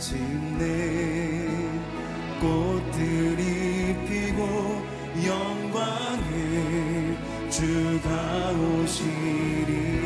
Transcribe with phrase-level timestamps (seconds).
[0.00, 1.46] 마침내
[2.40, 4.82] 꽃들이 피고
[5.26, 7.18] 영광의
[7.50, 9.99] 주가 오시리.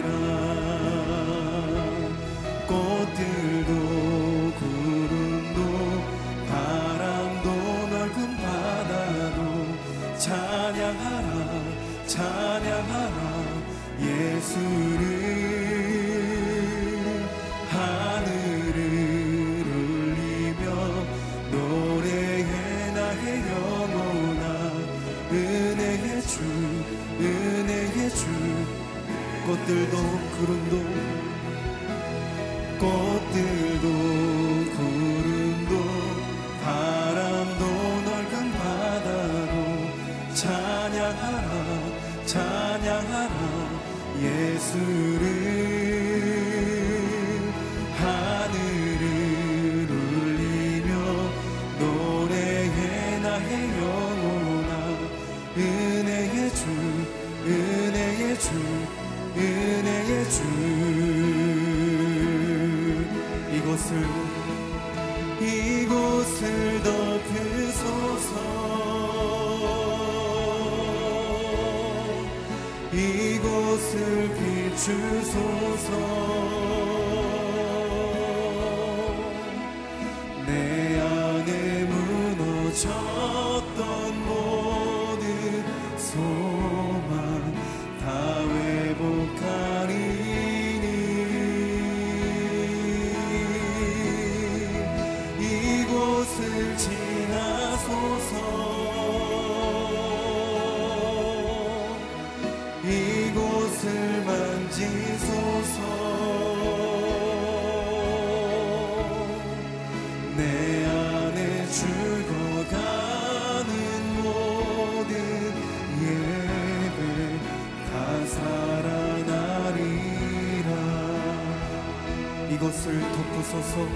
[123.54, 123.86] 덮으소서.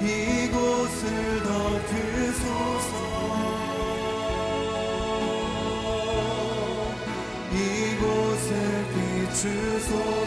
[0.00, 2.92] 이곳을 덮으소서.
[7.52, 8.52] 이곳을
[8.94, 10.17] 비추소서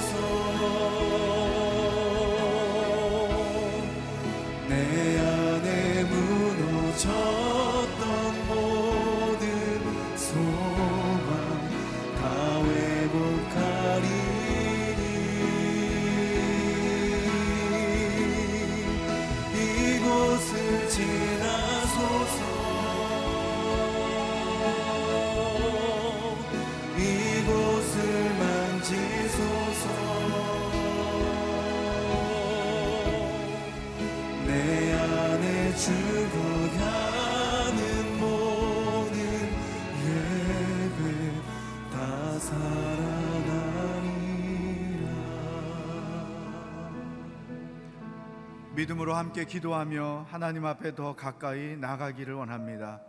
[48.81, 53.00] 믿음으로 함께 기도하며 하나님 앞에 더 가까이 나가기를 원합니다.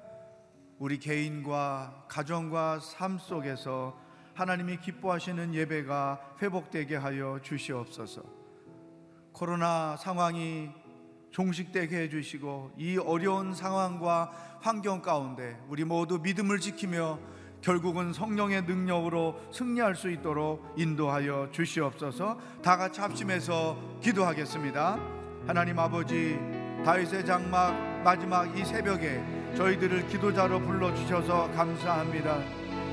[0.79, 3.99] 우리 개인과 가정과 삶 속에서
[4.35, 8.23] 하나님이 기뻐하시는 예배가 회복되게 하여 주시옵소서.
[9.33, 10.69] 코로나 상황이
[11.31, 17.19] 종식되게 해주시고 이 어려운 상황과 환경 가운데 우리 모두 믿음을 지키며
[17.62, 22.38] 결국은 성령의 능력으로 승리할 수 있도록 인도하여 주시옵소서.
[22.62, 25.22] 다 같이 합심해서 기도하겠습니다.
[25.47, 26.39] 하나님 아버지
[26.85, 29.23] 다윗의 장막 마지막 이 새벽에
[29.57, 32.39] 저희들을 기도자로 불러 주셔서 감사합니다.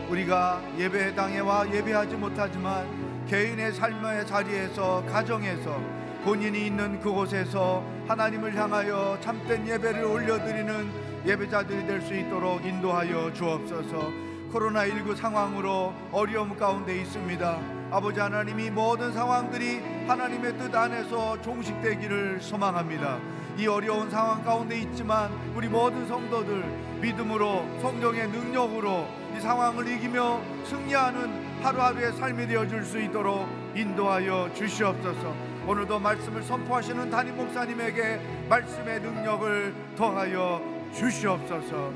[0.09, 2.87] 우리가 예배의 당에 와 예배하지 못하지만
[3.27, 5.79] 개인의 삶의 자리에서 가정에서
[6.23, 14.11] 본인이 있는 그곳에서 하나님을 향하여 참된 예배를 올려드리는 예배자들이 될 수 있도록 인도하여 주옵소서.
[14.51, 17.78] 코로나19 상황으로 어려움 가운데 있습니다.
[17.91, 23.17] 아버지 하나님이 모든 상황들이 하나님의 뜻 안에서 종식되기를 소망합니다.
[23.57, 26.63] 이 어려운 상황 가운데 있지만 우리 모든 성도들
[27.01, 35.35] 믿음으로 성령의 능력으로 이 상황을 이기며 승리하는 하루하루의 삶이 되어 줄 수 있도록 인도하여 주시옵소서.
[35.67, 40.61] 오늘도 말씀을 선포하시는 담임 목사님에게 말씀의 능력을 더하여
[40.93, 41.91] 주시옵소서.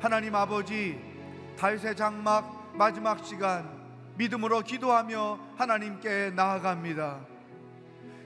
[0.00, 0.98] 하나님 아버지
[1.58, 3.75] 다윗의 장막 마지막 시간
[4.16, 7.20] 믿음으로 기도하며 하나님께 나아갑니다.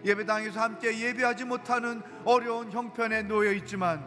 [0.05, 4.05] 예배당에서 함께 예배하지 못하는 어려운 형편에 놓여 있지만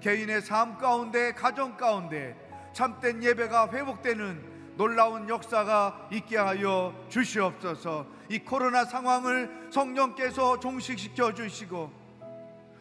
[0.00, 2.36] 개인의 삶 가운데 가정 가운데
[2.72, 8.06] 참된 예배가 회복되는 놀라운 역사가 있게 하여 주시옵소서.
[8.28, 11.92] 이 코로나 상황을 성령께서 종식시켜 주시고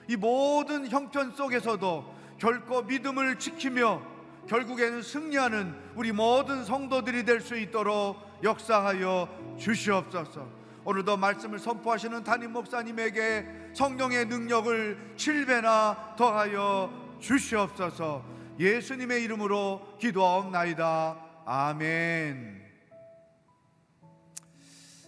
[0.08, 4.13] 이 모든 형편 속에서도 결코 믿음을 지키며
[4.48, 10.48] 결국에는 승리하는 우리 모든 성도들이 될 수 있도록 역사하여 주시옵소서.
[10.86, 18.24] 오늘도 말씀을 선포하시는 담임 목사님에게 성령의 능력을 7배나 더하여 주시옵소서.
[18.60, 21.18] 예수님의 이름으로 기도하옵나이다.
[21.46, 22.62] 아멘.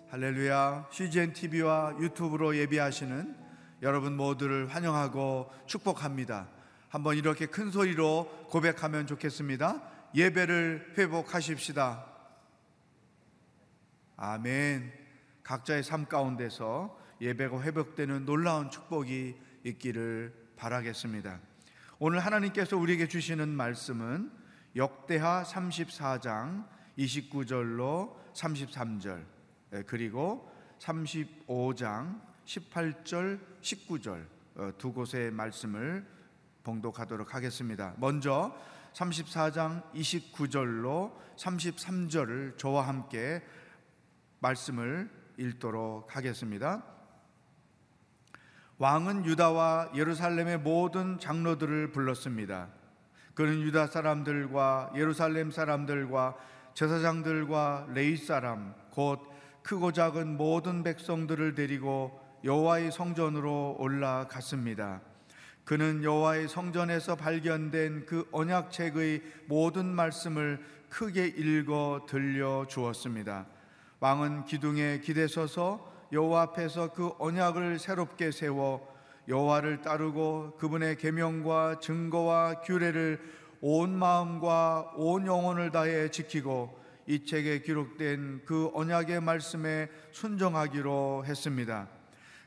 [0.10, 0.88] 할렐루야.
[0.92, 3.36] CGN TV와 유튜브로 예비하시는
[3.82, 6.48] 여러분 모두를 환영하고 축복합니다.
[6.96, 9.82] 한번 이렇게 큰 소리로 고백하면 좋겠습니다.
[10.16, 12.06] 예배를 회복하십시다.
[14.16, 14.94] 아멘.
[15.44, 19.36] 각자의 삶 가운데서 예배가 회복되는 놀라운 축복이
[19.66, 21.42] 있기를 바라겠습니다.
[22.00, 24.32] 오늘 하나님께서 우리에게 주시는 말씀은
[24.78, 26.66] 역대하 34장
[26.98, 29.25] 29절로 33절
[29.74, 30.50] 예, 그리고
[30.80, 34.25] 35장 18절 19절
[34.56, 36.14] 어, 두 곳의 말씀을
[36.65, 37.93] 봉독하도록 하겠습니다.
[37.98, 38.53] 먼저
[38.93, 43.41] 34장 29절로 33절을 저와 함께
[44.39, 46.84] 말씀을 읽도록 하겠습니다.
[48.77, 52.67] 왕은 유다와 예루살렘의 모든 장로들을 불렀습니다.
[53.34, 56.36] 그는 유다 사람들과 예루살렘 사람들과
[56.74, 59.22] 제사장들과 레이 사람 곧
[59.63, 65.01] 크고 작은 모든 백성들을 데리고 여호와의 성전으로 올라갔습니다.
[65.65, 73.48] 그는 여호와의 성전에서 발견된 그 언약책의 모든 말씀을 크게 읽어 들려 주었습니다.
[74.00, 78.93] 왕은 기둥에 기대 서서 여호와 앞에서 그 언약을 새롭게 세워
[79.27, 83.19] 여호와를 따르고 그분의 계명과 증거와 규례를
[83.60, 91.95] 온 마음과 온 영혼을 다해 지키고 이 책에 기록된 그 언약의 말씀에 순종하기로 했습니다.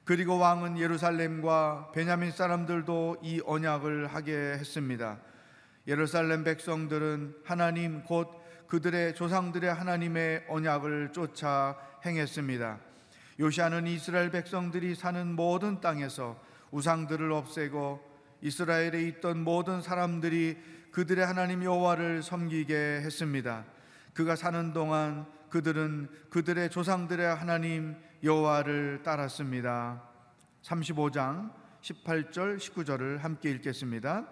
[0.08, 5.18] 그리고 왕은 예루살렘과 베냐민 사람들도 이 언약을 하게 했습니다.
[5.86, 8.30] 예루살렘 백성들은 하나님 곧
[8.68, 12.78] 그들의 조상들의 하나님의 언약을 쫓아 행했습니다.
[13.38, 18.00] 요시아는 이스라엘 백성들이 사는 모든 땅에서 우상들을 없애고
[18.40, 20.56] 이스라엘에 있던 모든 사람들이
[20.90, 23.66] 그들의 하나님 여호와를 섬기게 했습니다.
[24.14, 30.02] 그가 사는 동안 그들은 그들의 조상들의 하나님 여호와를 따랐습니다.
[30.62, 34.26] 35장 18절 19절을 함께 읽겠습니다.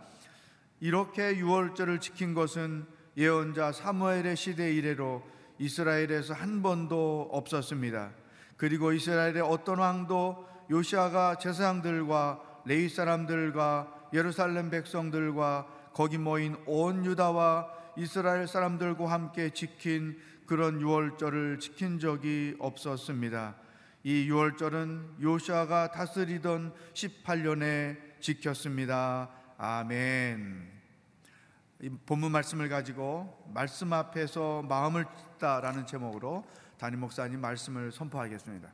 [0.81, 5.23] 이렇게 유월절을 지킨 것은 예언자 사무엘의 시대 이래로
[5.59, 8.11] 이스라엘에서 한 번도 없었습니다.
[8.57, 18.49] 그리고 이스라엘의 어떤 왕도 요시아가 제사장들과 레위 사람들과 예루살렘 백성들과 거기 모인 온 유다와 이스라엘
[18.49, 23.66] 사람들과 함께 지킨 그런 유월절을 지킨 적이 없었습니다.
[24.07, 29.29] 이 유월절은 요시아가 다스리던 18년에 지켰습니다.
[29.59, 30.71] 아멘.
[31.83, 36.47] 이 본문 말씀을 가지고 말씀 앞에서 마음을 찢다라는 제목으로
[36.79, 38.73] 담임 목사님 말씀을 선포하겠습니다.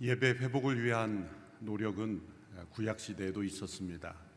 [0.00, 1.28] 예배 회복을 위한
[1.58, 2.22] 노력은
[2.70, 4.29] 구약 시대에도 있었습니다.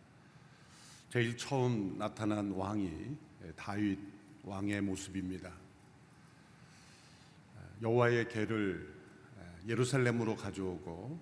[1.14, 3.16] 제일 처음 나타난 왕이
[3.56, 4.00] 다윗
[4.42, 5.54] 왕의 모습입니다.
[7.84, 8.92] 여호와의 궤를
[9.68, 11.20] 예루살렘으로 가져오고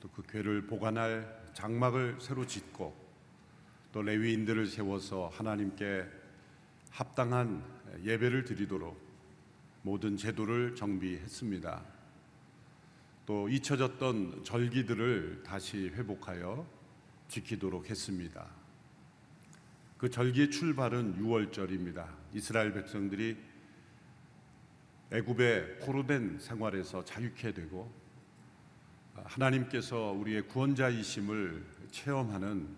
[0.00, 2.94] 또그 궤를 보관할 장막을 새로 짓고
[3.90, 6.04] 또 레위인들을 세워서 하나님께
[6.90, 7.64] 합당한
[8.04, 9.00] 예배를 드리도록
[9.80, 11.82] 모든 제도를 정비했습니다.
[13.24, 16.66] 또 잊혀졌던 절기들을 다시 회복하여
[17.28, 18.65] 지키도록 했습니다.
[20.06, 22.06] 그 절기의 출발은 6월절입니다.
[22.32, 23.36] 이스라엘 백성들이
[25.10, 27.92] 애굽의 포로된 생활에서 자유케 되고
[29.14, 32.68] 하나님께서 우리의 구원자이심을 체험하는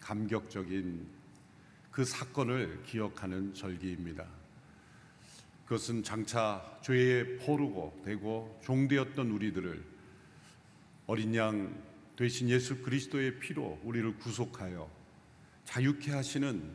[0.00, 1.06] 감격적인
[1.90, 4.24] 그 사건을 기억하는 절기입니다.
[5.64, 9.84] 그것은 장차 죄에 포르고 되고 종되었던 우리들을
[11.06, 11.84] 어린 양
[12.16, 14.97] 되신 예수 그리스도의 피로 우리를 구속하여
[15.68, 16.74] 자유케 하시는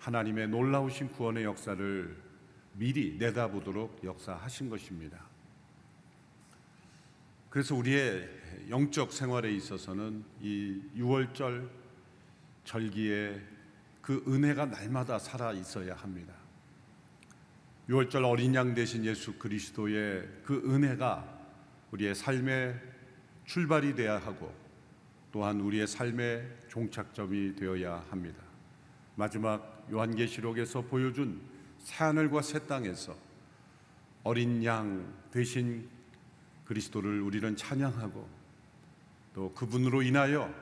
[0.00, 2.20] 하나님의 놀라우신 구원의 역사를
[2.72, 5.24] 미리 내다보도록 역사하신 것입니다.
[7.48, 8.28] 그래서 우리의
[8.70, 11.70] 영적 생활에 있어서는 이 6월절
[12.64, 13.40] 절기에
[14.02, 16.34] 그 은혜가 날마다 살아 있어야 합니다.
[17.88, 21.38] 6월절 어린 양 대신 예수 그리스도의 그 은혜가
[21.92, 22.80] 우리의 삶의
[23.44, 24.52] 출발이 되어야 하고
[25.32, 28.42] 또한 우리의 삶의 종착점이 되어야 합니다.
[29.14, 31.40] 마지막 요한계시록에서 보여준
[31.78, 33.16] 새하늘과 새 땅에서
[34.22, 35.88] 어린 양 대신
[36.64, 38.28] 그리스도를 우리는 찬양하고
[39.34, 40.52] 또 그분으로 인하여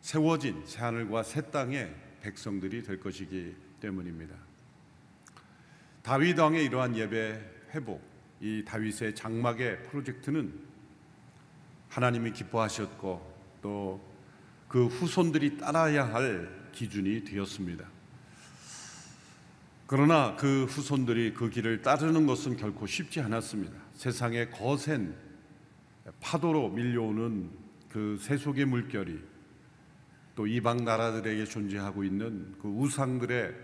[0.00, 4.34] 세워진 새하늘과 새 땅의 백성들이 될 것이기 때문입니다.
[6.02, 7.40] 다윗 왕의 이러한 예배
[7.74, 8.02] 회복,
[8.40, 10.52] 이 다윗의 장막의 프로젝트는
[11.88, 13.31] 하나님이 기뻐하셨고
[13.62, 14.12] 또
[14.72, 17.86] 그 후손들이 따라야 할 기준이 되었습니다.
[19.86, 23.74] 그러나 그 후손들이 그 길을 따르는 것은 결코 쉽지 않았습니다.
[23.92, 25.14] 세상의 거센
[26.20, 27.50] 파도로 밀려오는
[27.90, 29.20] 그 세속의 물결이
[30.36, 33.54] 또 이방 나라들에게 존재하고 있는 그 우상들의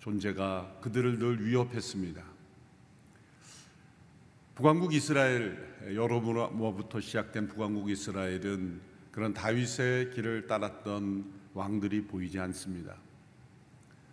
[0.00, 2.20] 존재가 그들을 늘 위협했습니다.
[4.56, 12.96] 북왕국 이스라엘 여로보암부터 시작된 북왕국 이스라엘은 그런 다윗의 길을 따랐던 왕들이 보이지 않습니다.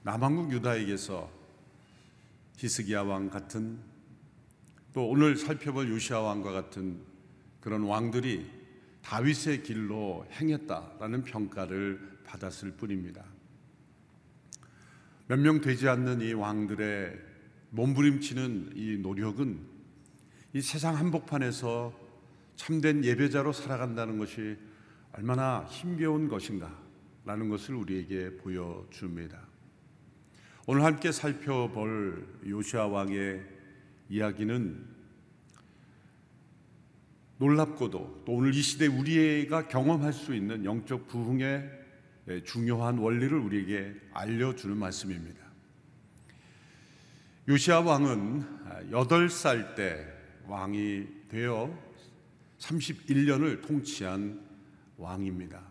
[0.04, 1.32] 남왕국 유다에게서
[2.58, 3.80] 히스기야 왕 같은
[4.94, 7.00] 또 오늘 살펴볼 요시아 왕과 같은
[7.62, 8.52] 그런 왕들이
[9.02, 13.24] 다윗의 길로 행했다라는 평가를 받았을 뿐입니다.
[15.28, 17.18] 몇 명 되지 않는 이 왕들의
[17.70, 19.60] 몸부림치는 이 노력은
[20.54, 21.94] 이 세상 한복판에서
[22.56, 24.58] 참된 예배자로 살아간다는 것이
[25.14, 26.72] 얼마나 힘겨운 것인가
[27.26, 29.48] 라는 것을 우리에게 보여줍니다.
[30.68, 33.44] 오늘 함께 살펴볼 요시아 왕의
[34.10, 34.88] 이야기는
[37.38, 41.80] 놀랍고도 또 오늘 이 시대 우리가 경험할 수 있는 영적 부흥의
[42.46, 45.40] 중요한 원리를 우리에게 알려주는 말씀입니다.
[47.48, 50.06] 요시아 왕은 8살 때
[50.48, 51.76] 왕이 되어
[52.60, 54.49] 31년을 통치한
[55.00, 55.64] 왕입니다.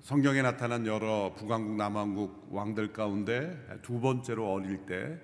[0.00, 5.20] 성경에 나타난 여러 북왕국 남왕국 왕들 가운데 두 번째로 어릴 때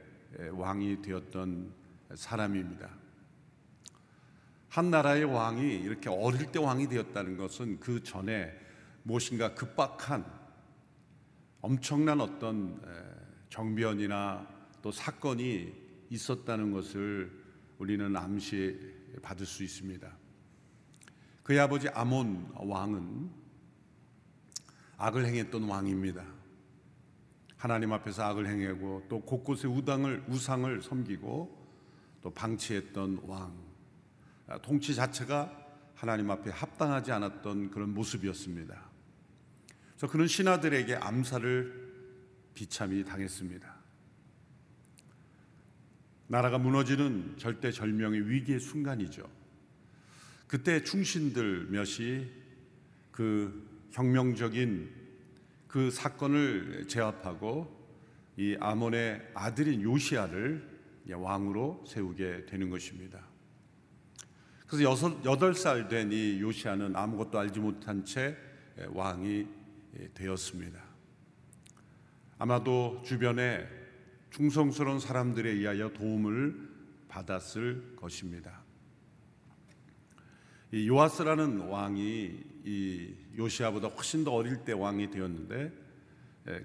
[0.53, 1.75] 왕이 되었던
[2.15, 2.89] 사람입니다.
[4.69, 8.53] 한 나라의 왕이 이렇게 어릴 때 왕이 되었다는 것은 그 전에
[9.03, 10.25] 무엇인가 급박한
[11.61, 12.81] 엄청난 어떤
[13.51, 14.47] 정변이나
[14.81, 15.73] 또 사건이
[16.09, 17.33] 있었다는 것을
[17.79, 20.22] 우리는 암시 받을 수 있습니다.
[21.43, 23.31] 그의 아버지 아몬 왕은
[24.97, 26.25] 악을 행했던 왕입니다.
[27.57, 31.63] 하나님 앞에서 악을 행하고 또 곳곳에 우당을 우상을 섬기고
[32.23, 33.53] 또 방치했던 왕.
[34.63, 35.59] 통치 자체가
[35.95, 38.91] 하나님 앞에 합당하지 않았던 그런 모습이었습니다.
[39.91, 41.83] 그래서 그는 신하들에게 암살을
[42.55, 43.73] 비참히 당했습니다.
[46.29, 49.42] 나라가 무너지는 절대절명의 위기의 순간이죠.
[50.53, 52.27] 그때 충신들 몇이
[53.11, 54.91] 그 혁명적인
[55.67, 57.75] 그 사건을 제압하고
[58.37, 60.62] 이 아몬의 아들인 요시아를
[61.11, 63.27] 왕으로 세우게 되는 것입니다.
[64.67, 64.85] 그래서
[65.25, 68.37] 여덟 살 된 이 요시아는 아무것도 알지 못한 채
[68.91, 69.47] 왕이
[70.12, 70.85] 되었습니다.
[72.37, 73.67] 아마도 주변에
[74.29, 76.69] 충성스러운 사람들에 의하여 도움을
[77.09, 78.62] 받았을 것입니다.
[80.75, 85.71] 이 요아스라는 왕이 이 요시아보다 훨씬 더 어릴 때 왕이 되었는데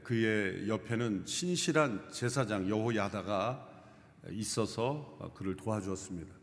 [0.04, 3.67] 그의 옆에는 신실한 제사장 여호야다가
[4.32, 6.34] 있어서 그를 도와주었습니다.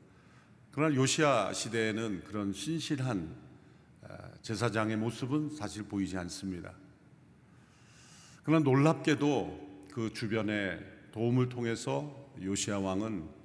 [0.73, 3.35] 그러나 요시아 시대에는 그런 신실한
[4.43, 6.75] 제사장의 모습은 사실 보이지 않습니다.
[8.43, 10.81] 그러나 놀랍게도 그 주변에
[11.13, 13.44] 도움을 통해서 요시아 왕은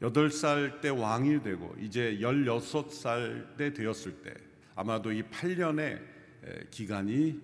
[0.00, 4.34] 8살 때 왕이 되고 이제 16살 때 되었을 때
[4.74, 6.00] 아마도 이 8년의
[6.70, 7.40] 기간이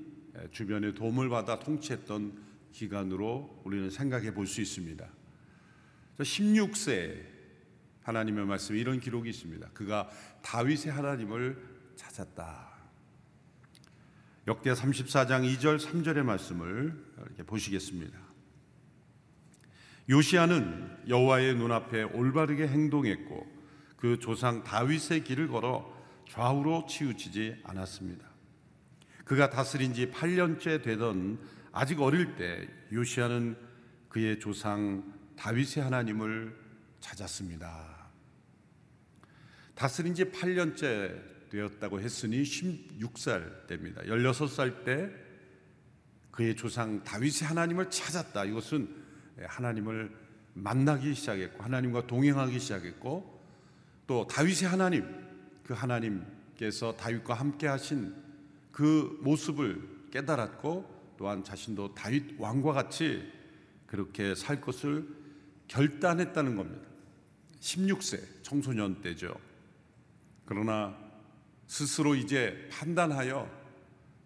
[0.52, 5.08] 주변의 도움을 받아 통치했던 기간으로 우리는 생각해 볼 수 있습니다.
[6.18, 7.24] 16세
[8.02, 9.70] 하나님의 말씀에 이런 기록이 있습니다.
[9.70, 10.08] 그가
[10.42, 11.56] 다윗의 하나님을
[11.96, 12.72] 찾았다.
[14.46, 18.23] 역대 34장 2절 3절의 말씀을 이렇게 보시겠습니다.
[20.08, 23.46] 요시아는 여호와의 눈앞에 올바르게 행동했고
[23.96, 25.92] 그 조상 다윗의 길을 걸어
[26.28, 28.24] 좌우로 치우치지 않았습니다.
[29.24, 31.38] 그가 다스린 지 8년째 되던
[31.72, 33.56] 아직 어릴 때 요시아는
[34.08, 36.54] 그의 조상 다윗의 하나님을
[37.00, 38.10] 찾았습니다.
[39.74, 44.02] 다스린 지 8년째 되었다고 했으니 16살 때입니다.
[44.02, 45.10] 16살 때
[46.30, 48.44] 그의 조상 다윗의 하나님을 찾았다.
[48.44, 49.03] 이것은
[49.42, 50.14] 하나님을
[50.54, 53.42] 만나기 시작했고 하나님과 동행하기 시작했고
[54.06, 55.04] 또 다윗의 하나님
[55.64, 58.14] 그 하나님께서 다윗과 함께 하신
[58.70, 63.32] 그 모습을 깨달았고 또한 자신도 다윗 왕과 같이
[63.86, 65.06] 그렇게 살 것을
[65.68, 66.88] 결단했다는 겁니다.
[67.60, 69.34] 16세 청소년 때죠.
[70.44, 70.96] 그러나
[71.66, 73.48] 스스로 이제 판단하여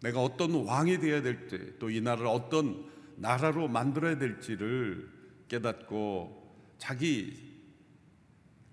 [0.01, 2.88] 내가 어떤 왕이 되어야 될지 또이 나라를 어떤
[3.19, 5.09] 나라로 만들어야 될지를
[5.49, 7.49] 깨닫고 자기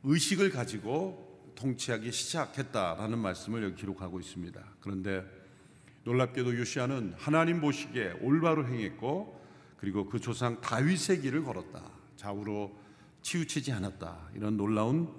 [0.04, 4.64] 의식을 가지고 통치하기 시작했다라는 말씀을 여기 기록하고 있습니다.
[4.80, 5.26] 그런데
[6.04, 9.44] 놀랍게도 요시아는 하나님 보시기에 올바로 행했고
[9.78, 11.92] 그리고 그 조상 다윗의 길을 걸었다.
[12.16, 12.78] 좌우로
[13.24, 14.30] 치우치지 않았다.
[14.36, 15.12] 이런 놀라운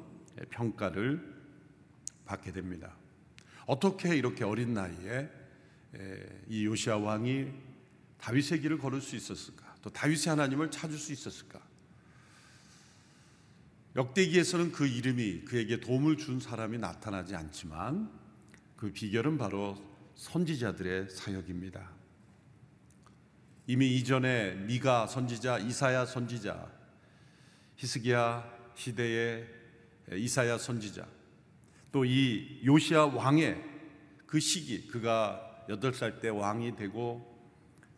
[0.50, 1.34] 평가를
[2.24, 2.94] 받게 됩니다.
[3.66, 5.28] 어떻게 이렇게 어린 나이에
[6.48, 7.65] 이 요시아 왕이
[8.26, 9.76] 다윗의 길을 걸을 수 있었을까?
[9.82, 11.60] 또 다윗의 하나님을 찾을 수 있었을까?
[13.94, 18.10] 역대기에서는 그 이름이 그에게 도움을 준 사람이 나타나지 않지만
[18.76, 19.80] 그 비결은 바로
[20.16, 21.88] 선지자들의 사역입니다.
[23.68, 26.68] 이미 이전에 미가 선지자, 이사야 선지자,
[27.76, 29.46] 히스기야 시대의
[30.12, 31.06] 이사야 선지자,
[31.92, 33.62] 또 이 요시아 왕의
[34.26, 37.35] 그 시기, 그가 8살 때 왕이 되고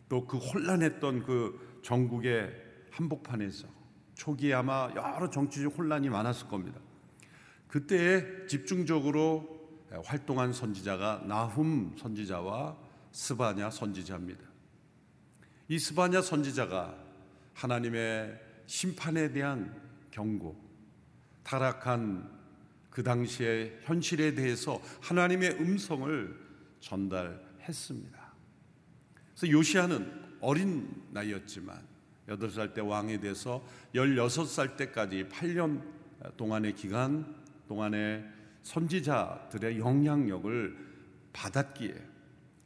[0.09, 2.51] 또 그 혼란했던 그 전국의
[2.91, 3.67] 한복판에서
[4.15, 6.79] 초기에 아마 여러 정치적 혼란이 많았을 겁니다.
[7.67, 9.59] 그때에 집중적으로
[10.03, 12.77] 활동한 선지자가 나훔 선지자와
[13.11, 14.41] 스바냐 선지자입니다.
[15.67, 16.95] 이 스바냐 선지자가
[17.53, 19.79] 하나님의 심판에 대한
[20.11, 20.59] 경고,
[21.43, 22.39] 타락한
[22.89, 26.39] 그 당시의 현실에 대해서 하나님의 음성을
[26.79, 28.18] 전달했습니다.
[29.39, 31.81] 그래서 요시아는 어린 나이였지만
[32.27, 35.81] 8살 때 왕이 돼서 16살 때까지 8년
[36.35, 37.37] 동안의 기간
[37.69, 38.25] 동안에
[38.63, 40.77] 선지자들의 영향력을
[41.31, 41.95] 받았기에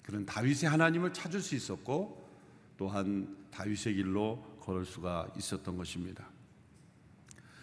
[0.02, 2.28] 그런 다윗의 하나님을 찾을 수 있었고
[2.76, 6.28] 또한 다윗의 길로 걸을 수가 있었던 것입니다.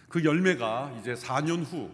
[0.09, 1.91] 그 열매가 이제 4년 후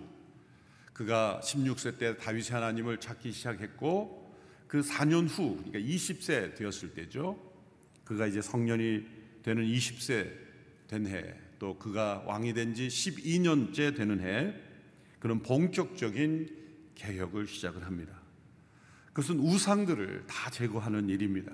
[0.93, 4.26] 그가 16세 때 다윗의 하나님을 찾기 시작했고
[4.69, 7.39] 그 4년 후 그러니까 20세 되었을 때죠.
[8.05, 9.05] 그가 이제 성년이
[9.43, 10.31] 되는 20세
[10.89, 14.55] 된 해, 또 그가 왕이 된 지 12년째 되는 해,
[15.19, 16.49] 그런 본격적인
[16.95, 18.21] 개혁을 시작을 합니다.
[19.09, 21.53] 그것은 우상들을 다 제거하는 일입니다.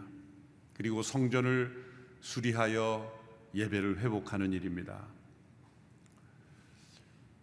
[0.74, 1.84] 그리고 성전을
[2.20, 3.20] 수리하여
[3.54, 5.06] 예배를 회복하는 일입니다.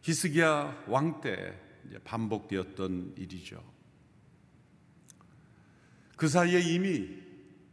[0.01, 1.58] 히스기야 왕 때
[2.03, 3.63] 반복되었던 일이죠.
[6.19, 7.17] 그 사이에 이미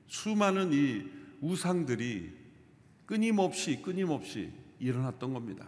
[0.06, 1.04] 수많은 이
[1.40, 2.32] 우상들이
[3.04, 5.66] 끊임없이 끊임없이 일어났던 겁니다.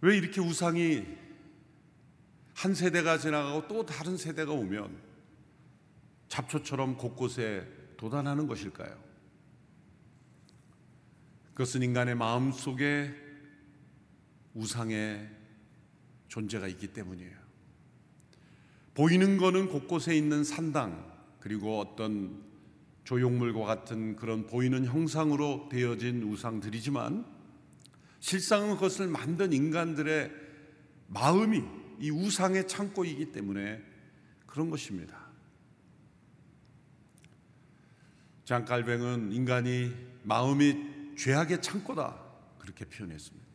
[0.00, 1.06] 왜 이렇게 우상이
[2.54, 4.98] 한 세대가 지나가고 또 다른 세대가 오면
[6.26, 9.00] 잡초처럼 곳곳에 도단하는 것일까요?
[11.52, 13.14] 그것은 인간의 마음 속에
[14.54, 15.30] 우상의
[16.26, 17.43] 존재가 있기 때문이에요.
[18.94, 22.42] 보이는 거는 곳곳에 있는 산당, 그리고 어떤
[23.04, 27.26] 조형물과 같은 그런 보이는 형상으로 되어진 우상들이지만
[28.20, 30.30] 실상은 그것을 만든 인간들의
[31.08, 31.62] 마음이
[32.00, 33.82] 이 우상의 창고이기 때문에
[34.46, 35.24] 그런 것입니다.
[38.44, 42.18] 장깔뱅은 인간이 마음이 죄악의 창고다
[42.58, 43.46] 그렇게 표현했습니다.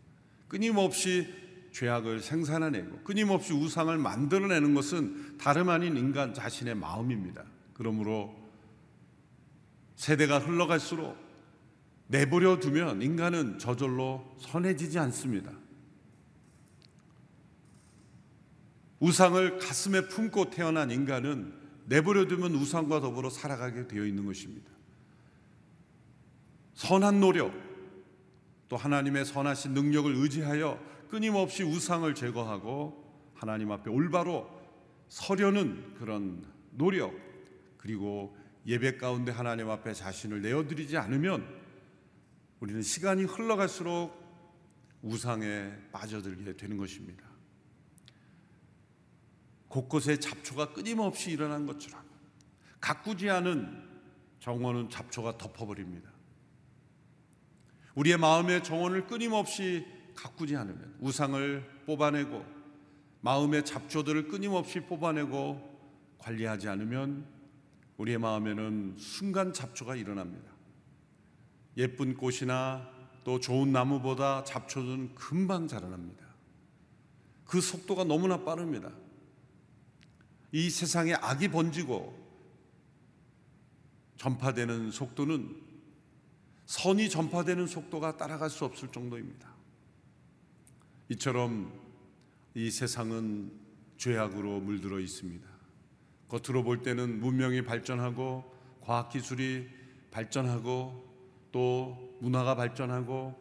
[0.47, 1.27] 끊임없이
[1.71, 7.43] 죄악을 생산해내고 끊임없이 우상을 만들어내는 것은 다름 아닌 인간 자신의 마음입니다.
[7.73, 8.35] 그러므로
[9.95, 11.17] 세대가 흘러갈수록
[12.07, 15.51] 내버려 두면 인간은 저절로 선해지지 않습니다.
[18.99, 21.53] 우상을 가슴에 품고 태어난 인간은
[21.85, 24.71] 내버려 두면 우상과 더불어 살아가게 되어 있는 것입니다.
[26.73, 27.53] 선한 노력,
[28.69, 30.79] 또 하나님의 선하신 능력을 의지하여
[31.09, 34.49] 끊임없이 우상을 제거하고 하나님 앞에 올바로
[35.07, 37.13] 서려는 그런 노력,
[37.77, 41.47] 그리고 예배 가운데 하나님 앞에 자신을 내어드리지 않으면
[42.59, 44.17] 우리는 시간이 흘러갈수록
[45.01, 47.23] 우상에 빠져들게 되는 것입니다.
[49.67, 52.03] 곳곳에 잡초가 끊임없이 일어난 것처럼
[52.81, 53.87] 가꾸지 않은
[54.39, 56.09] 정원은 잡초가 덮어버립니다.
[57.95, 59.85] 우리의 마음의 정원을 끊임없이
[60.19, 62.45] 가꾸지 않으면 우상을 뽑아내고
[63.21, 67.25] 마음의 잡초들을 끊임없이 뽑아내고 관리하지 않으면
[67.97, 70.51] 우리의 마음에는 순간 잡초가 일어납니다.
[71.77, 72.89] 예쁜 꽃이나
[73.23, 76.25] 또 좋은 나무보다 잡초는 금방 자라납니다.
[77.45, 78.91] 그 속도가 너무나 빠릅니다.
[80.51, 82.17] 이 세상에 악이 번지고
[84.17, 85.61] 전파되는 속도는
[86.65, 89.58] 선이 전파되는 속도가 따라갈 수 없을 정도입니다.
[91.09, 91.73] 이처럼
[92.53, 93.51] 이 세상은
[93.97, 95.47] 죄악으로 물들어 있습니다.
[96.27, 98.43] 겉으로 볼 때는 문명이 발전하고
[98.81, 99.67] 과학기술이
[100.11, 101.09] 발전하고
[101.51, 103.35] 또 문화가 발전하고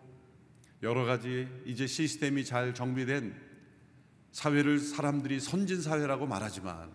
[0.82, 3.34] 여러 가지 이제 시스템이 잘 정비된
[4.32, 6.90] 사회를 사람들이 선진 사회라고 말하지만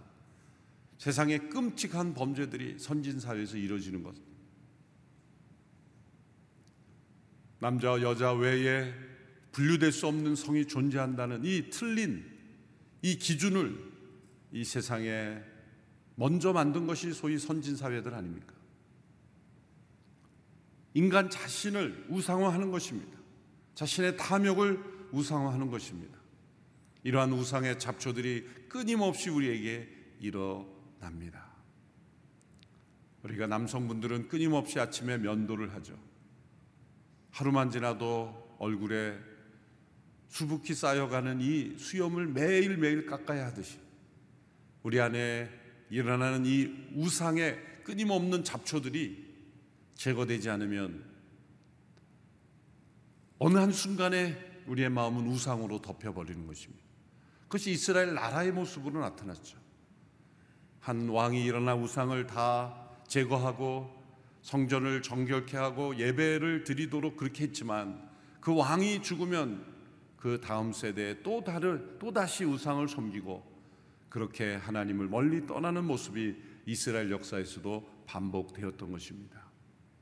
[0.97, 4.15] 세상에 끔찍한 범죄들이 선진 사회에서 이루어지는 것.
[7.59, 9.12] 남자와 여자 외에
[9.53, 12.25] 분류될 수 없는 성이 존재한다는 이 틀린
[13.01, 13.93] 이 기준을
[14.51, 15.41] 이 세상에
[16.15, 18.53] 먼저 만든 것이 소위 선진 사회들 아닙니까?
[20.93, 23.17] 인간 자신을 우상화하는 것입니다.
[23.75, 26.19] 자신의 탐욕을 우상화하는 것입니다.
[27.03, 29.89] 이러한 우상의 잡초들이 끊임없이 우리에게
[30.19, 31.51] 일어납니다.
[33.23, 35.97] 우리가 남성분들은 끊임없이 아침에 면도를 하죠.
[37.31, 39.32] 하루만 지나도 얼굴에
[40.33, 43.77] 수북히 쌓여가는 이 수염을 매일매일 깎아야 하듯이
[44.81, 45.47] 우리 안에
[45.91, 49.31] 일어나는 이 우상의 끊임없는 잡초들이
[49.93, 51.05] 제거되지 않으면
[53.37, 56.83] 어느 한 순간에 우리의 마음은 우상으로 덮여버리는 것입니다.
[57.43, 59.59] 그것이 이스라엘 나라의 모습으로 나타났죠.
[60.79, 63.87] 한 왕이 일어나 우상을 다 제거하고
[64.41, 68.09] 성전을 정결케 하고 예배를 드리도록 그렇게 했지만
[68.41, 69.72] 그 왕이 죽으면
[70.23, 73.43] 그 다음 세대에 또 다른 또 다시 우상을 섬기고
[74.07, 79.51] 그렇게 하나님을 멀리 떠나는 모습이 이스라엘 역사에서도 반복되었던 것입니다.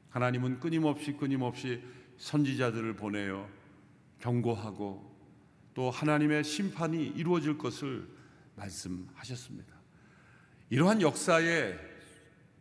[0.10, 1.82] 하나님은 끊임없이 끊임없이
[2.20, 3.50] 선지자들을 보내어
[4.20, 5.12] 경고하고
[5.74, 8.08] 또 하나님의 심판이 이루어질 것을
[8.58, 9.74] 말씀하셨습니다.
[10.70, 11.80] 이러한 역사의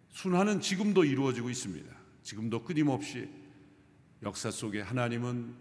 [0.09, 1.95] 순환은 지금도 이루어지고 있습니다.
[2.23, 3.29] 지금도 끊임없이
[4.23, 5.55] 역사 속에 하나님은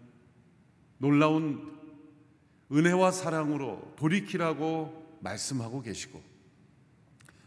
[0.99, 1.78] 놀라운
[2.71, 6.21] 은혜와 사랑으로 돌이키라고 말씀하고 계시고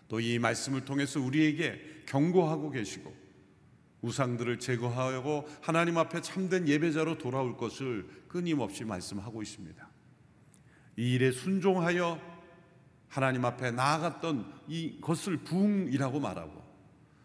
[0.09, 3.15] 또 이 말씀을 통해서 우리에게 경고하고 계시고
[4.03, 9.89] 우상들을 제거하고 하나님 앞에 참된 예배자로 돌아올 것을 끊임없이 말씀하고 있습니다.
[10.99, 12.21] 이 일에 순종하여
[13.09, 16.63] 하나님 앞에 나아갔던 이 것을 부흥이라고 말하고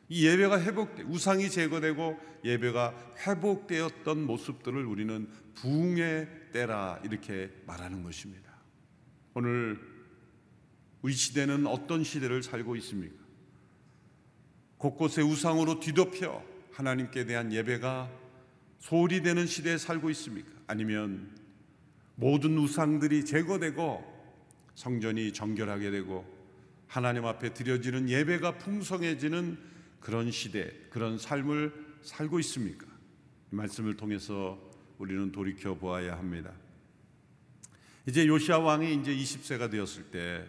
[0.09, 8.51] 이 예배가 회복돼 우상이 제거되고 예배가 회복되었던 모습들을 우리는 부흥의 때라 이렇게 말하는 것입니다.
[9.35, 9.79] 오늘
[11.03, 13.23] 우리 시대는 어떤 시대를 살고 있습니까?
[14.79, 18.09] 곳곳에 우상으로 뒤덮여 하나님께 대한 예배가
[18.79, 20.49] 소홀히 되는 시대에 살고 있습니까?
[20.65, 21.29] 아니면
[22.15, 24.17] 모든 우상들이 제거되고
[24.73, 26.25] 성전이 정결하게 되고
[26.87, 29.59] 하나님 앞에 드려지는 예배가 풍성해지는
[29.99, 32.87] 그런 시대, 그런 삶을 살고 있습니까?
[33.51, 34.66] 이 말씀을 통해서
[34.97, 36.51] 우리는 돌이켜 보아야 합니다.
[38.05, 40.45] 이제 요시아 왕이 이제 20세가 되었을 때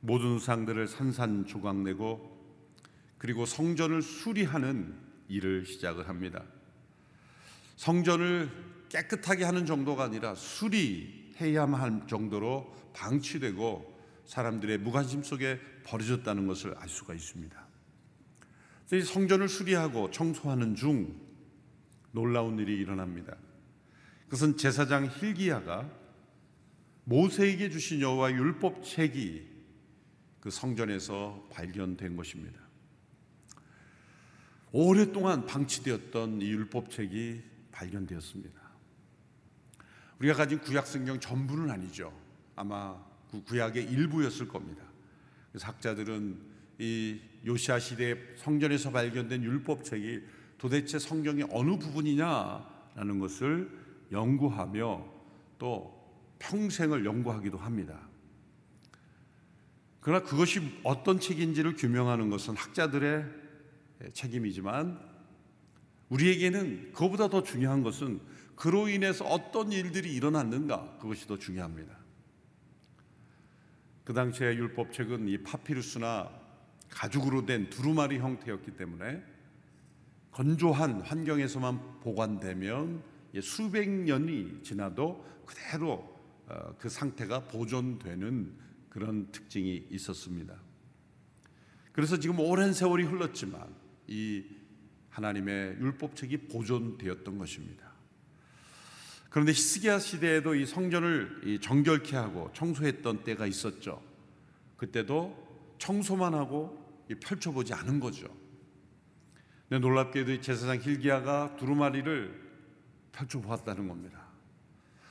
[0.00, 2.38] 모든 우상들을 산산조각내고
[3.18, 4.94] 그리고 성전을 수리하는
[5.28, 6.42] 일을 시작을 합니다.
[7.76, 8.50] 성전을
[8.88, 17.14] 깨끗하게 하는 정도가 아니라 수리해야만 할 정도로 방치되고 사람들의 무관심 속에 버려졌다는 것을 알 수가
[17.14, 17.68] 있습니다.
[18.92, 21.14] 이 성전을 수리하고 청소하는 중
[22.12, 23.36] 놀라운 일이 일어납니다.
[24.30, 25.90] 그것은 제사장 힐기야가
[27.02, 29.44] 모세에게 주신 여호와 율법 책이
[30.38, 32.60] 그 성전에서 발견된 것입니다.
[34.70, 38.60] 오랫동안 방치되었던 이 율법 책이 발견되었습니다.
[40.20, 42.16] 우리가 가진 구약 성경 전부는 아니죠.
[42.54, 42.96] 아마
[43.32, 44.84] 그 구약의 일부였을 겁니다.
[45.60, 46.40] 학자들은
[46.78, 50.20] 이 요시아 시대 성전에서 발견된 율법 책이
[50.56, 53.79] 도대체 성경의 어느 부분이냐라는 것을
[54.12, 55.04] 연구하며
[55.58, 56.00] 또
[56.38, 58.08] 평생을 연구하기도 합니다.
[60.00, 63.24] 그러나 그것이 어떤 책인지를 규명하는 것은 학자들의
[64.14, 64.98] 책임이지만
[66.08, 68.20] 우리에게는 그보다 더 중요한 것은
[68.56, 71.98] 그로 인해서 어떤 일들이 일어났는가 그것이 더 중요합니다.
[74.04, 76.30] 그 당시의 율법책은 이 파피루스나
[76.88, 79.22] 가죽으로 된 두루마리 형태였기 때문에
[80.32, 83.09] 건조한 환경에서만 보관되면
[83.40, 88.52] 수백 년이 지나도 그대로 어, 그 상태가 보존되는
[88.88, 90.60] 그런 특징이 있었습니다.
[91.92, 93.74] 그래서 지금 오랜 세월이 흘렀지만
[94.08, 94.44] 이
[95.10, 97.90] 하나님의 율법책이 보존되었던 것입니다.
[99.28, 104.02] 그런데 히스기야 시대에도 이 성전을 정결케 하고 청소했던 때가 있었죠.
[104.76, 108.26] 그때도 청소만 하고 펼쳐보지 않은 거죠.
[109.68, 112.49] 놀랍게도 제사장 힐기야가 두루마리를
[113.12, 114.20] 펼쳐보았다는 겁니다.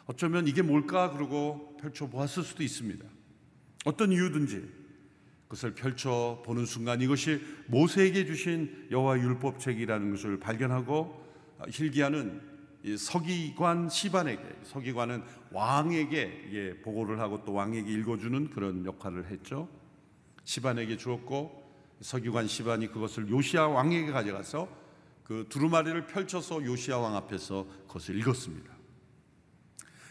[0.06, 3.06] 어쩌면 이게 뭘까 그러고 펼쳐보았을 수도 있습니다.
[3.86, 4.80] 어떤 이유든지
[5.44, 11.26] 그것을 펼쳐보는 순간 이것이 모세에게 주신 여호와 율법책이라는 것을 발견하고
[11.70, 12.42] 힐기야는
[12.98, 19.68] 서기관 시반에게 서기관은 왕에게 보고를 하고 또 왕에게 읽어주는 그런 역할을 했죠.
[20.44, 21.68] 시반에게 주었고
[22.02, 24.70] 서기관 시반이 그것을 요시아 왕에게 가져가서
[25.30, 28.74] 그 두루마리를 펼쳐서 요시아 왕 앞에서 그것을 읽었습니다.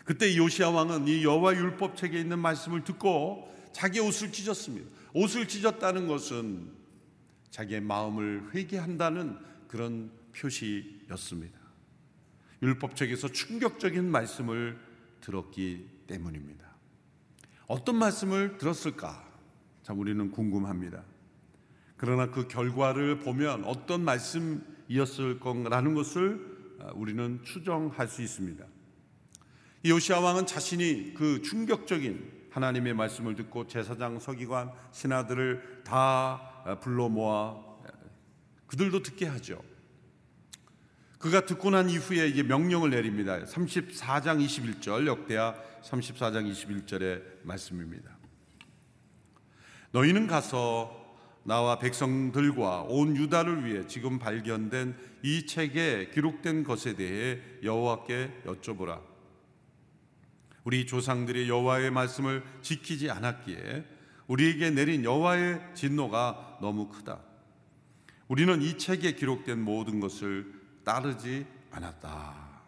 [0.04, 4.88] 그때 요시아 왕은 이 여호와 율법 책에 있는 말씀을 듣고 자기 옷을 찢었습니다.
[5.14, 6.70] 옷을 찢었다는 것은
[7.50, 11.59] 자기의 마음을 회개한다는 그런 표시였습니다.
[12.62, 14.78] 율법 책에서 충격적인 말씀을
[15.20, 16.64] 들었기 때문입니다.
[17.66, 19.28] 어떤 말씀을 들었을까?
[19.83, 21.02] 참 우리는 궁금합니다.
[21.96, 28.64] 그러나 그 결과를 보면 어떤 말씀 이었을 건가라는 것을 아, 우리는 추정할 수 있습니다.
[29.85, 37.57] 요시아 왕은 자신이 그 충격적인 하나님의 말씀을 듣고 제사장 서기관 신하들을 다 불러 모아
[38.66, 39.62] 그들도 듣게 하죠.
[41.18, 43.38] 그가 듣고 난 이후에 이제 명령을 내립니다.
[43.40, 48.16] 34장 21절 역대하 34장 21절의 말씀입니다.
[49.90, 51.08] 너희는 가서
[51.49, 59.01] 나와 백성들과 온 유다를 위해 지금 발견된 이 책에 기록된 것에 대해 여호와께 여쭤보라.
[60.65, 63.83] 우리 조상들이 여호와의 말씀을 지키지 않았기에
[64.27, 67.19] 우리에게 내린 여호와의 진노가 너무 크다.
[68.29, 70.53] 우리는 이 책에 기록된 모든 것을
[70.85, 72.61] 따르지 않았다.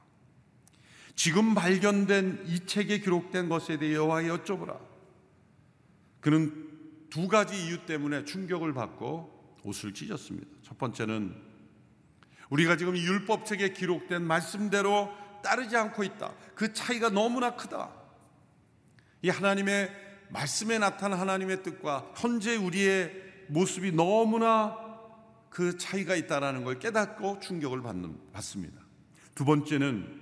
[1.15, 4.81] 지금 발견된 이 책에 기록된 것에 대해 여호와에 여쭤보라.
[6.21, 6.70] 그는
[7.11, 10.49] 두 가지 이유 때문에 충격을 받고 옷을 찢었습니다.
[10.63, 11.37] 첫 번째는
[12.51, 15.11] 우리가 지금 율법책에 기록된 말씀대로
[15.43, 16.35] 따르지 않고 있다.
[16.55, 17.91] 그 차이가 너무나 크다.
[19.23, 19.91] 이 하나님의
[20.31, 23.13] 말씀에 나타난 하나님의 뜻과 현재 우리의
[23.49, 24.77] 모습이 너무나
[25.49, 28.81] 그 차이가 있다라는 걸 깨닫고 충격을 받는, 받습니다.
[29.35, 30.21] 두 번째는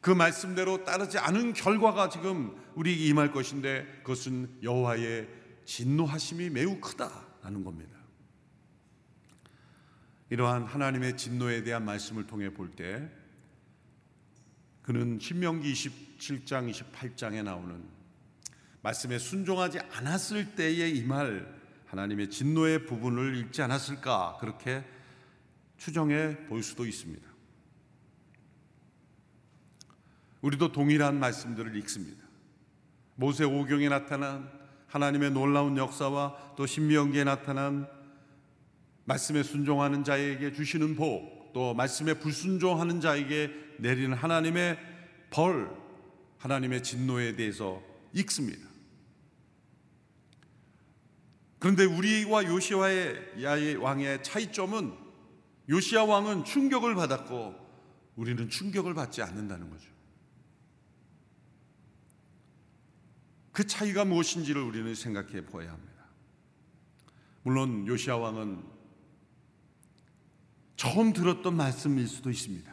[0.00, 5.28] 그 말씀대로 따르지 않은 결과가 지금 우리에게 임할 것인데 그것은 여호와의
[5.68, 7.98] 진노하심이 매우 크다라는 겁니다.
[10.30, 13.06] 이러한 하나님의 진노에 대한 말씀을 통해 볼 때
[14.82, 17.84] 그는 신명기 27장 28장에 나오는
[18.80, 21.54] 말씀에 순종하지 않았을 때에 임할
[21.86, 24.82] 하나님의 진노의 부분을 읽지 않았을까 그렇게
[25.76, 27.28] 추정해 볼 수도 있습니다.
[30.40, 32.24] 우리도 동일한 말씀들을 읽습니다.
[33.16, 34.57] 모세 오경에 나타난
[34.88, 37.88] 하나님의 놀라운 역사와 또 신명기에 나타난
[39.04, 44.78] 말씀에 순종하는 자에게 주시는 복, 또 말씀에 불순종하는 자에게 내리는 하나님의
[45.30, 45.70] 벌,
[46.38, 48.68] 하나님의 진노에 대해서 읽습니다.
[51.58, 54.92] 그런데 우리와 요시아의 왕의 차이점은
[55.68, 57.54] 요시아 왕은 충격을 받았고
[58.16, 59.97] 우리는 충격을 받지 않는다는 거죠.
[63.58, 66.04] 그 차이가 무엇인지를 우리는 생각해 보아야 합니다.
[67.42, 68.62] 물론 요시아 왕은
[70.76, 72.72] 처음 들었던 말씀일 수도 있습니다.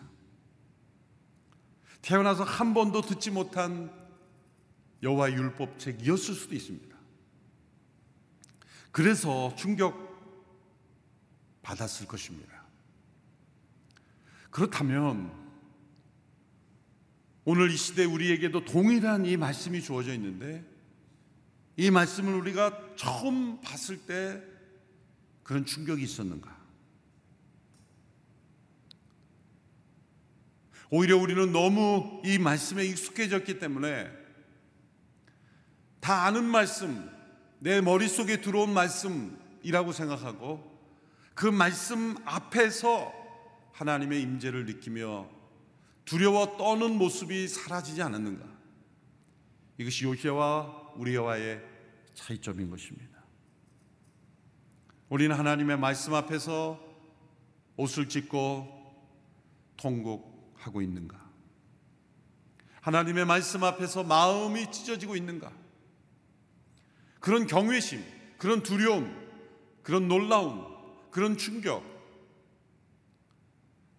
[2.04, 3.92] 태어나서 한 번도 듣지 못한
[5.02, 6.96] 여호와 율법책이었을 수도 있습니다.
[8.92, 9.98] 그래서 충격
[11.64, 12.64] 받았을 것입니다.
[14.52, 15.34] 그렇다면
[17.44, 20.75] 오늘 이 시대 우리에게도 동일한 이 말씀이 주어져 있는데
[21.78, 24.42] 이 말씀을 우리가 처음 봤을 때
[25.44, 26.56] 그런 충격이 있었는가?
[30.90, 34.10] 오히려 우리는 너무 이 말씀에 익숙해졌기 때문에
[36.00, 37.10] 다 아는 말씀,
[37.60, 40.76] 내 머릿속에 들어온 말씀이라고 생각하고
[41.34, 43.12] 그 말씀 앞에서
[43.74, 45.28] 하나님의 임재를 느끼며
[46.06, 48.46] 두려워 떠는 모습이 사라지지 않았는가?
[49.78, 51.62] 이것이 요시아와 우리와의
[52.14, 53.16] 차이점인 것입니다.
[55.10, 56.80] 우리는 하나님의 말씀 앞에서
[57.78, 58.76] 옷을 찢고
[59.78, 61.24] 통곡하고 있는가?
[62.82, 65.52] 하나님의 말씀 앞에서 마음이 찢어지고 있는가?
[67.20, 68.04] 그런 경외심,
[68.38, 69.12] 그런 두려움,
[69.82, 70.66] 그런 놀라움,
[71.10, 71.84] 그런 충격.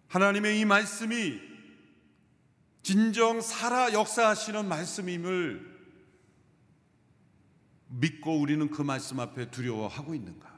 [0.07, 1.39] 하나님의 이 말씀이
[2.83, 5.66] 진정 살아 역사하시는 말씀임을
[7.87, 10.57] 믿고 우리는 그 말씀 앞에 두려워하고 있는가?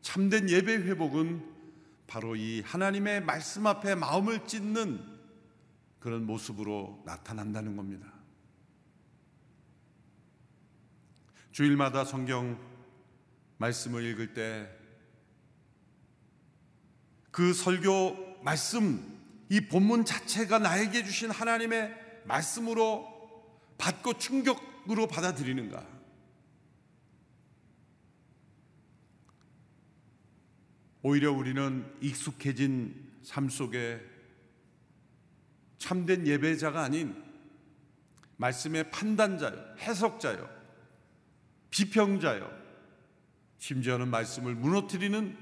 [0.00, 1.50] 참된 예배 회복은
[2.06, 5.00] 바로 이 하나님의 말씀 앞에 마음을 찢는
[6.00, 8.12] 그런 모습으로 나타난다는 겁니다.
[11.52, 12.58] 주일마다 성경
[13.58, 14.82] 말씀을 읽을 때
[17.32, 19.18] 그 설교 말씀,
[19.48, 21.92] 이 본문 자체가 나에게 주신 하나님의
[22.24, 23.10] 말씀으로
[23.78, 24.60] 받고 충격
[24.90, 25.86] 으로 받아들이는가?
[31.02, 34.00] 오히려 우리는 익숙해진 삶 속에
[35.78, 37.20] 참된 예배자가 아닌
[38.36, 40.48] 말씀의 판단자요, 해석자요,
[41.70, 42.50] 비평자요,
[43.58, 45.36] 심지어는 말씀을 무너뜨리는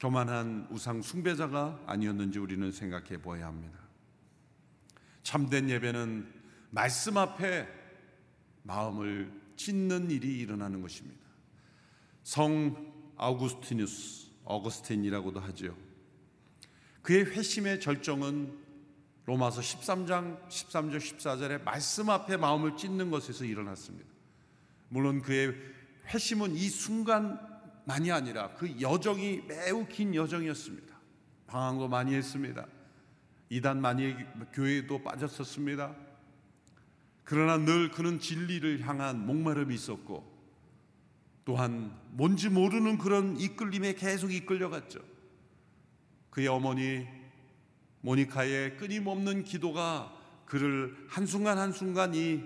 [0.00, 3.78] 교만한 우상 숭배자가 아니었는지 우리는 생각해 보아야 합니다.
[5.24, 6.32] 참된 예배는
[6.70, 7.77] 말씀 앞에
[8.68, 11.26] 마음을 찢는 일이 일어나는 것입니다.
[12.22, 15.74] 성 아우구스티누스, 어거스틴이라고도 하죠.
[17.00, 18.58] 그의 회심의 절정은
[19.24, 24.08] 로마서 13장 13절 14절에 말씀 앞에 마음을 찢는 것에서 일어났습니다.
[24.90, 25.54] 물론 그의
[26.12, 27.40] 회심은 이 순간
[27.86, 30.94] 만이 아니라 그 여정이 매우 긴 여정이었습니다.
[31.46, 32.66] 방황도 많이 했습니다.
[33.48, 34.14] 이단 많이
[34.52, 36.07] 교회도 빠졌었습니다.
[37.28, 40.26] 그러나 늘 그는 진리를 향한 목마름이 있었고
[41.44, 45.00] 또한 뭔지 모르는 그런 이끌림에 계속 이끌려갔죠.
[46.30, 47.06] 그의 어머니
[48.00, 50.10] 모니카의 끊임없는 기도가
[50.46, 52.40] 그를 한순간 한순간 이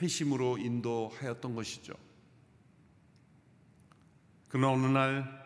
[0.00, 1.92] 회심으로 인도하였던 것이죠.
[4.48, 5.44] 그러나 어느 날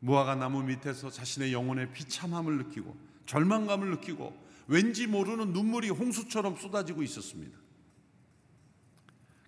[0.00, 2.96] 무화과 나무 밑에서 자신의 영혼의 비참함을 느끼고
[3.26, 7.65] 절망감을 느끼고 왠지 모르는 눈물이 홍수처럼 쏟아지고 있었습니다.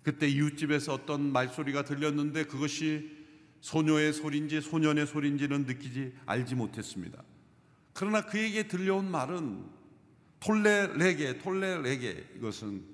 [0.03, 3.19] 그때 이웃집에서 어떤 말소리가 들렸는데 그것이
[3.61, 7.21] 소녀의 소리인지 소년의 소리인지는 느끼지 알지 못했습니다.
[7.93, 9.65] 그러나 그에게 들려온 말은
[10.39, 12.85] 톨레레게 톨레레게 이것은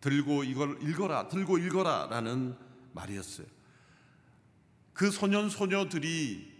[0.00, 2.56] 들고 이걸 읽어라 들고 읽어라라는
[2.92, 3.46] 말이었어요.
[4.92, 6.50] 그 소년 소녀들이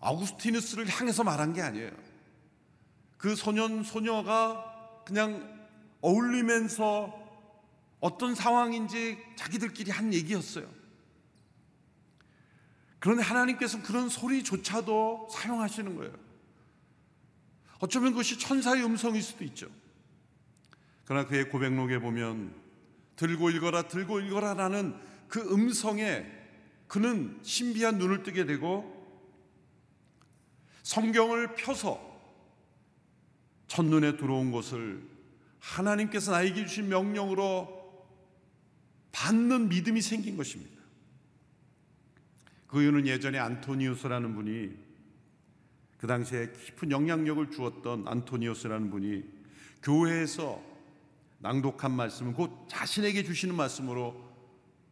[0.00, 1.90] 아우구스티누스를 향해서 말한 게 아니에요.
[3.18, 5.68] 그 소년 소녀가 그냥
[6.00, 7.25] 어울리면서
[8.00, 10.68] 어떤 상황인지 자기들끼리 한 얘기였어요.
[12.98, 16.12] 그런데 하나님께서 그런 소리조차도 사용하시는 거예요.
[17.78, 19.68] 어쩌면 그것이 천사의 음성일 수도 있죠.
[21.04, 22.54] 그러나 그의 고백록에 보면
[23.16, 26.26] 들고 읽어라, 들고 읽어라 라는 그 음성에
[26.88, 28.94] 그는 신비한 눈을 뜨게 되고
[30.82, 32.00] 성경을 펴서
[33.66, 35.02] 첫눈에 들어온 것을
[35.58, 37.75] 하나님께서 나에게 주신 명령으로
[39.16, 40.76] 받는 믿음이 생긴 것입니다.
[42.66, 44.70] 그 이유는 예전에 안토니우스라는 분이
[45.96, 49.24] 그 당시에 깊은 영향력을 주었던 안토니우스라는 분이
[49.82, 50.62] 교회에서
[51.38, 54.22] 낭독한 말씀은 곧 자신에게 주시는 말씀으로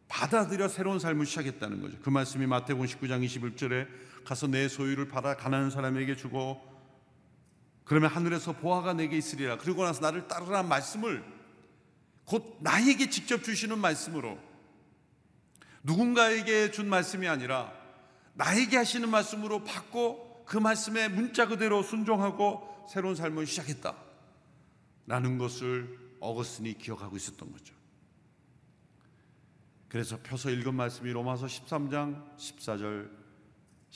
[0.07, 1.99] 받아들여 새로운 삶을 시작했다는 거죠.
[2.01, 3.87] 그 말씀이 마태복음 19장 21절에
[4.23, 6.59] 가서 내 소유를 팔아 가난한 사람에게 주고
[7.83, 9.59] 그러면 하늘에서 보화가 내게 있으리라.
[9.59, 11.34] 그리고 나서 나를 따르라는 말씀을
[12.25, 14.37] 곧 나에게 직접 주시는 말씀으로
[15.83, 17.71] 누군가에게 준 말씀이 아니라
[18.33, 23.95] 나에게 하시는 말씀으로 받고 그 말씀에 문자 그대로 순종하고 새로운 삶을 시작했다.
[25.07, 27.75] 라는 것을 어거스틴이 기억하고 있었던 거죠.
[29.87, 33.24] 그래서 펴서 읽은 말씀이 로마서 13장 14절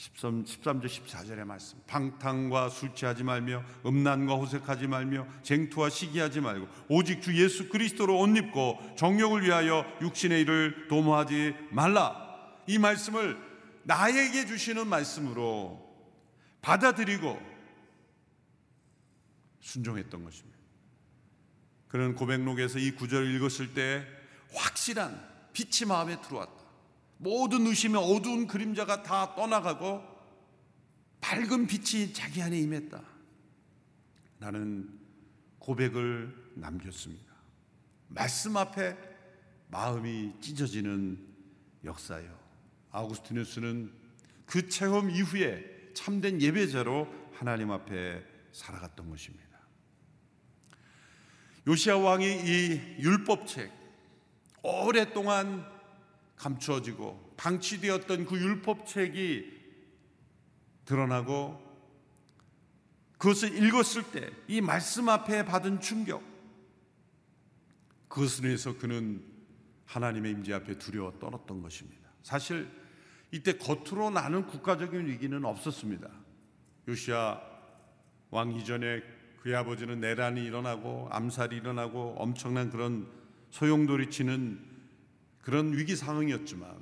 [0.00, 1.78] 13, 13절 14절의 말씀.
[1.86, 8.34] 방탕과 술 취하지 말며 음란과 호색하지 말며 쟁투와 시기하지 말고 오직 주 예수 그리스도로 옷
[8.34, 12.16] 입고 정욕을 위하여 육신의 일을 도모하지 말라.
[12.66, 13.36] 이 말씀을
[13.82, 15.86] 나에게 주시는 말씀으로
[16.62, 17.38] 받아들이고
[19.60, 20.58] 순종했던 것입니다.
[21.88, 24.06] 그는 고백록에서 이 구절을 읽었을 때
[24.54, 26.59] 확실한 빛이 마음에 들어왔다
[27.22, 30.02] 모든 의심의 어두운 그림자가 다 떠나가고
[31.20, 33.02] 밝은 빛이 자기 안에 임했다.
[34.38, 34.98] 나는
[35.58, 37.30] 고백을 남겼습니다.
[38.08, 38.96] 말씀 앞에
[39.68, 41.22] 마음이 찢어지는
[41.84, 42.38] 역사요.
[42.90, 43.92] 아우구스티누스는
[44.46, 49.60] 그 체험 이후에 참된 예배자로 하나님 앞에 살아갔던 것입니다.
[51.66, 53.70] 요시아 왕이 이 율법책
[54.62, 55.79] 오랫동안
[56.40, 59.60] 감추어지고 방치되었던 그 율법책이
[60.86, 61.68] 드러나고
[63.18, 66.22] 그것을 읽었을 때 이 말씀 앞에 받은 충격
[68.08, 69.22] 그것을 위해서 그는
[69.84, 72.08] 하나님의 임재 앞에 두려워 떨었던 것입니다.
[72.22, 72.68] 사실
[73.30, 76.08] 이때 겉으로 나는 국가적인 위기는 없었습니다.
[76.88, 77.40] 요시아
[78.30, 79.02] 왕 이전에
[79.42, 83.08] 그의 아버지는 내란이 일어나고 암살이 일어나고 엄청난 그런
[83.50, 84.69] 소용돌이치는
[85.42, 86.74] 그런 위기 상황이었지만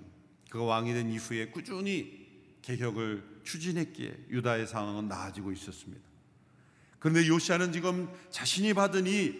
[0.51, 2.27] 그가 왕이 된 이후에 꾸준히
[2.63, 6.03] 개혁을 추진했기에 유다의 상황은 나아지고 있었습니다.
[6.99, 9.35] 그런데 요시아는 지금 자신이 받은 이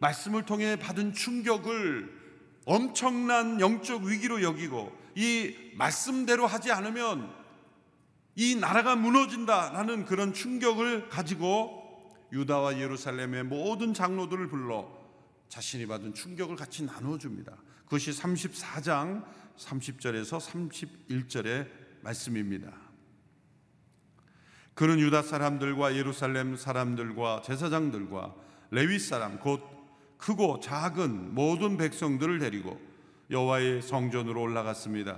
[0.00, 2.18] 말씀을 통해 받은 충격을
[2.66, 7.34] 엄청난 영적 위기로 여기고 이 말씀대로 하지 않으면
[8.36, 11.84] 이 나라가 무너진다라는 그런 충격을 가지고
[12.32, 14.88] 유다와 예루살렘의 모든 장로들을 불러
[15.48, 17.56] 자신이 받은 충격을 같이 나눠줍니다.
[17.88, 19.24] 그것이 34장
[19.56, 21.66] 30절에서 31절의
[22.02, 22.70] 말씀입니다.
[24.74, 28.34] 그는 유다 사람들과 예루살렘 사람들과 제사장들과
[28.70, 29.62] 레위 사람 곧
[30.18, 32.78] 크고 작은 모든 백성들을 데리고
[33.30, 35.16] 여호와의 성전으로 올라갔습니다.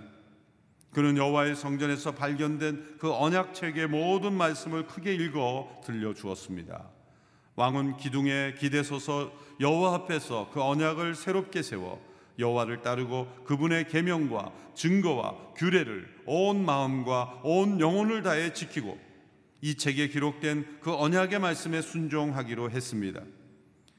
[0.93, 6.89] 그는 여호와의 성전에서 발견된 그 언약책의 모든 말씀을 크게 읽어 들려 주었습니다.
[7.57, 12.10] 왕은 기둥에 기대서서 여호와 앞에서 그 언약을 새롭게 세워
[12.41, 18.99] 여호와를 따르고 그분의 계명과 증거와 규례를 온 마음과 온 영혼을 다해 지키고
[19.61, 23.21] 이 책에 기록된 그 언약의 말씀에 순종하기로 했습니다.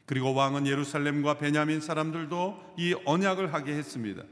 [0.05, 4.23] 그리고 왕은 예루살렘과 베냐민 사람들도 이 언약을 하게 했습니다.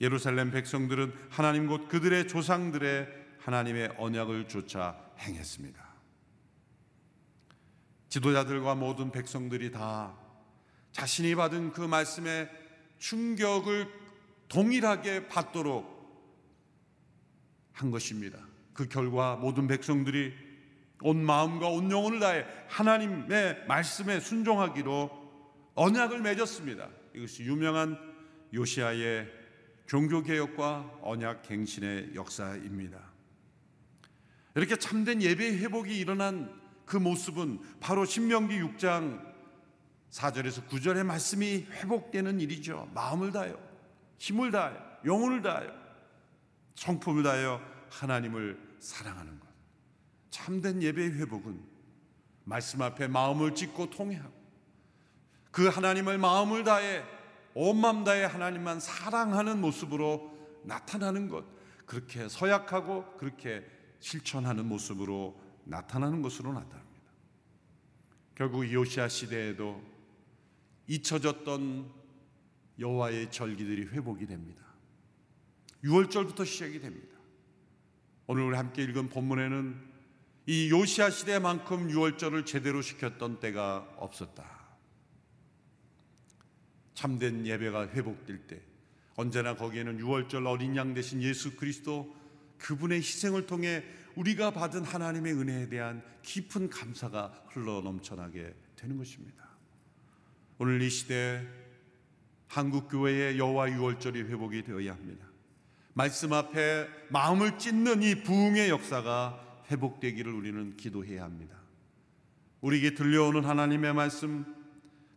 [0.00, 5.92] 예루살렘 백성들은 하나님 곧 그들의 조상들의 하나님의 언약을 조차 행했습니다.
[8.08, 10.14] 지도자들과 모든 백성들이 다
[10.92, 12.48] 자신이 받은 그 말씀의
[13.02, 13.88] 충격을
[14.48, 15.90] 동일하게 받도록
[17.72, 18.38] 한 것입니다.
[18.72, 20.32] 그 결과 모든 백성들이
[21.02, 25.10] 온 마음과 온 영혼을 다해 하나님의 말씀에 순종하기로
[25.74, 26.88] 언약을 맺었습니다.
[27.14, 27.98] 이것이 유명한
[28.54, 29.28] 요시아의
[29.86, 33.00] 종교 개혁과 언약 갱신의 역사입니다.
[34.54, 39.31] 이렇게 참된 예배 회복이 일어난 그 모습은 바로 신명기 6장
[40.12, 42.88] 4절에서 9절의 말씀이 회복되는 일이죠.
[42.94, 43.58] 마음을 다하여,
[44.18, 45.72] 힘을 다하여, 영혼을 다하여,
[46.74, 47.60] 성품을 다하여
[47.90, 49.48] 하나님을 사랑하는 것.
[50.30, 51.62] 참된 예배의 회복은
[52.44, 54.32] 말씀 앞에 마음을 찢고 통회하고
[55.50, 57.04] 그 하나님을 마음을 다해
[57.54, 60.30] 온 마음 다해 하나님만 사랑하는 모습으로
[60.64, 61.44] 나타나는 것.
[61.86, 63.64] 그렇게 서약하고 그렇게
[64.00, 66.82] 실천하는 모습으로 나타나는 것으로 나타납니다.
[68.34, 69.91] 결국 요시아 시대에도
[70.86, 71.90] 잊혀졌던
[72.78, 74.62] 여호와의 절기들이 회복이 됩니다.
[75.84, 77.16] 6월절부터 시작이 됩니다.
[78.26, 79.92] 오늘 우리 함께 읽은 본문에는
[80.46, 84.62] 이 요시아 시대만큼 6월절을 제대로 시켰던 때가 없었다.
[86.94, 88.62] 참된 예배가 회복될 때
[89.16, 92.14] 언제나 거기에는 6월절 어린 양 대신 예수 그리스도
[92.58, 99.51] 그분의 희생을 통해 우리가 받은 하나님의 은혜에 대한 깊은 감사가 흘러 넘쳐나게 되는 것입니다.
[100.58, 101.42] 오늘 이 시대
[102.46, 105.26] 한국 교회의 여호와 유월절이 회복이 되어야 합니다.
[105.94, 111.56] 말씀 앞에 마음을 찢는 이 부흥의 역사가 회복되기를 우리는 기도해야 합니다.
[112.60, 114.44] 우리에게 들려오는 하나님의 말씀,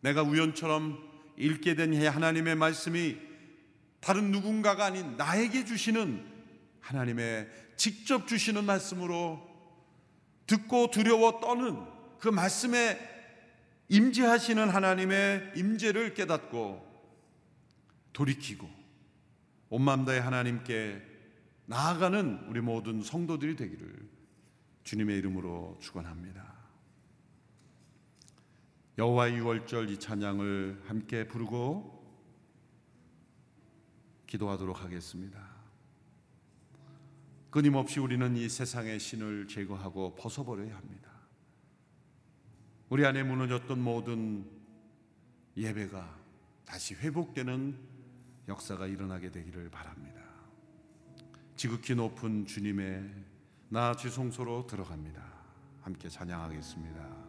[0.02, 0.98] 내가 우연처럼
[1.38, 3.18] 읽게 된 하나님의 말씀이
[4.00, 6.26] 다른 누군가가 아닌 나에게 주시는
[6.80, 9.46] 하나님의 직접 주시는 말씀으로
[10.48, 11.78] 듣고 두려워 떠는
[12.20, 13.15] 그 말씀에
[13.90, 16.86] 임재하시는 하나님의 임재를 깨닫고
[18.14, 18.68] 돌이키고
[19.70, 21.02] 온맘 다해 하나님께
[21.66, 24.08] 나아가는 우리 모든 성도들이 되기를
[24.84, 26.54] 주님의 이름으로 축원합니다.
[28.98, 31.94] 여호와의 유월절 이 찬양을 함께 부르고
[34.28, 35.56] 기도하도록 하겠습니다.
[37.50, 41.05] 끊임없이 우리는 이 세상의 신을 제거하고 벗어버려야 합니다.
[42.88, 44.46] 우리 안에 무너졌던 모든
[45.58, 46.08] 예배가
[46.66, 47.76] 다시 회복되는
[48.48, 50.22] 역사가 일어나게 되기를 바랍니다.
[51.56, 53.10] 지극히 높은 주님의
[53.70, 55.24] 나 지성소로 들어갑니다.
[55.82, 57.26] 함께 찬양하겠습니다.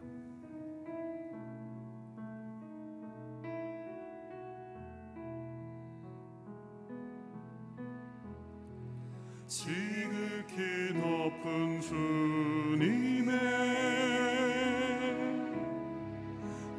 [9.47, 13.66] 지극히 높은 주님의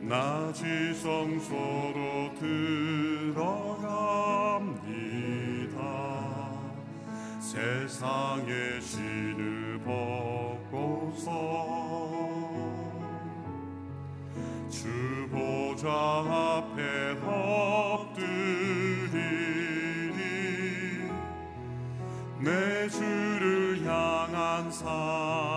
[0.08, 1.44] 나지성소로
[2.40, 3.38] 들어갑니다.
[7.38, 11.30] 세상의 신을 벗고서
[14.70, 17.18] 주 보좌 앞에
[22.40, 25.47] 내 주를 향한 사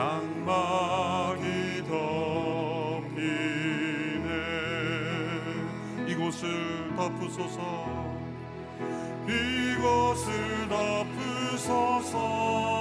[0.00, 3.20] 장막이 덮이네.
[6.08, 6.48] 이곳을
[6.96, 7.60] 덮으소서.
[9.28, 10.32] 이곳을
[10.70, 12.79] 덮으소서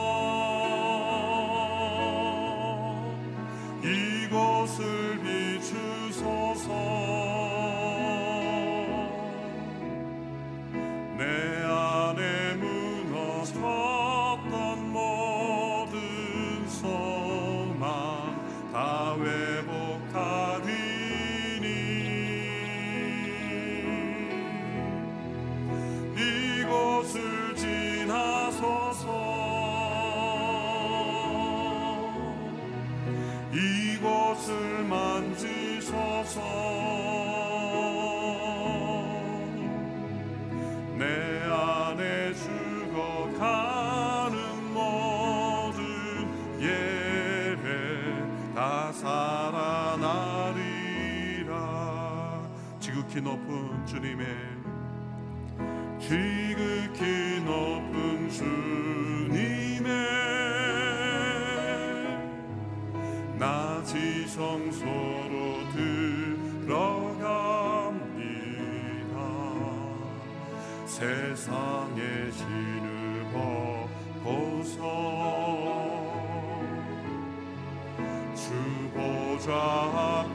[53.10, 54.28] 지극히 높은 주님의
[55.99, 59.89] 지극히 높은 주님의
[63.39, 65.72] 나지 성소로
[66.68, 67.49] 들어갑니다.
[70.86, 73.26] 세상의 신을
[74.22, 74.84] 벗고서
[78.36, 78.53] 주
[78.93, 80.28] 보좌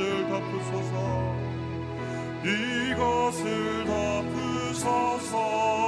[0.00, 1.36] 이곳을 덮으소서.
[2.42, 5.79] 이것을 덮으소서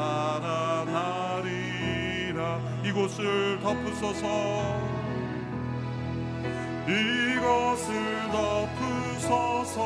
[0.00, 1.44] 살아나리라.
[2.84, 4.26] 이곳을 덮으소서.
[6.88, 7.92] 이것을
[8.32, 9.80] 덮으소서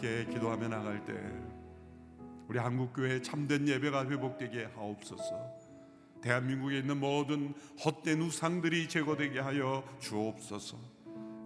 [0.00, 1.12] 함께 기도하며 나갈 때
[2.48, 5.60] 우리 한국교회 참된 예배가 회복되게 하옵소서
[6.22, 7.52] 대한민국에 있는 모든
[7.84, 10.76] 헛된 우상들이 제거되게 하여 주옵소서.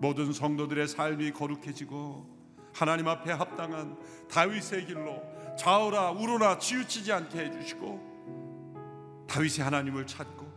[0.00, 2.26] 모든 성도들의 삶이 거룩해지고
[2.72, 3.96] 하나님 앞에 합당한
[4.28, 5.22] 다윗의 길로
[5.56, 10.52] 좌우라 우로나 치우치지 않게 해주시고 다윗이 하나님을 찾고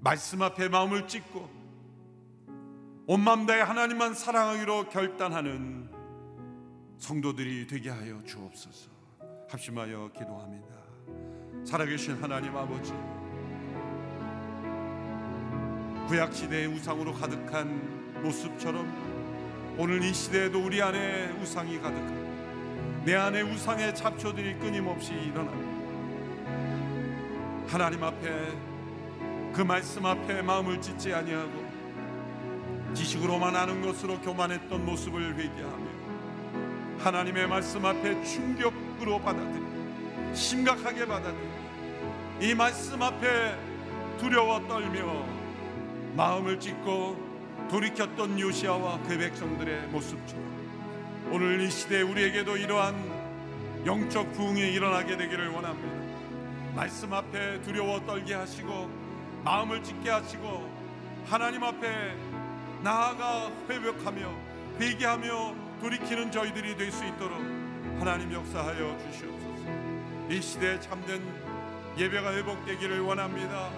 [0.00, 1.50] 말씀 앞에 마음을 찢고
[3.08, 5.95] 온 마음 다해 하나님만 사랑하기로 결단하는
[6.98, 8.90] 성도들이 되게 하여 주옵소서.
[9.48, 10.66] 합심하여 기도합니다.
[11.64, 12.92] 살아계신 하나님 아버지
[16.08, 23.94] 구약 시대의 우상으로 가득한 모습처럼 오늘 이 시대에도 우리 안에 우상이 가득한 내 안에 우상의
[23.94, 25.76] 잡초들이 끊임없이 일어납니다.
[27.68, 28.52] 하나님 앞에
[29.52, 31.66] 그 말씀 앞에 마음을 찢지 아니하고
[32.94, 35.95] 지식으로만 아는 것으로 교만했던 모습을 회개하며
[37.06, 39.64] 하나님의 말씀 앞에 충격으로 받아들이
[40.34, 41.46] 심각하게 받아들이
[42.40, 43.56] 이 말씀 앞에
[44.18, 45.24] 두려워 떨며
[46.16, 52.96] 마음을 찢고 돌이켰던 요시아와 그 백성들의 모습처럼 오늘 이 시대에 우리에게도 이러한
[53.86, 56.74] 영적 부흥이 일어나게 되기를 원합니다.
[56.74, 58.90] 말씀 앞에 두려워 떨게 하시고
[59.44, 60.68] 마음을 찢게 하시고
[61.26, 62.16] 하나님 앞에
[62.82, 64.28] 나아가 회복하며
[64.80, 67.38] 회개하며 돌이키는 저희들이 될 수 있도록
[67.98, 70.30] 하나님 역사하여 주시옵소서.
[70.30, 71.20] 이 시대에 참된
[71.98, 73.70] 예배가 회복되기를 원합니다.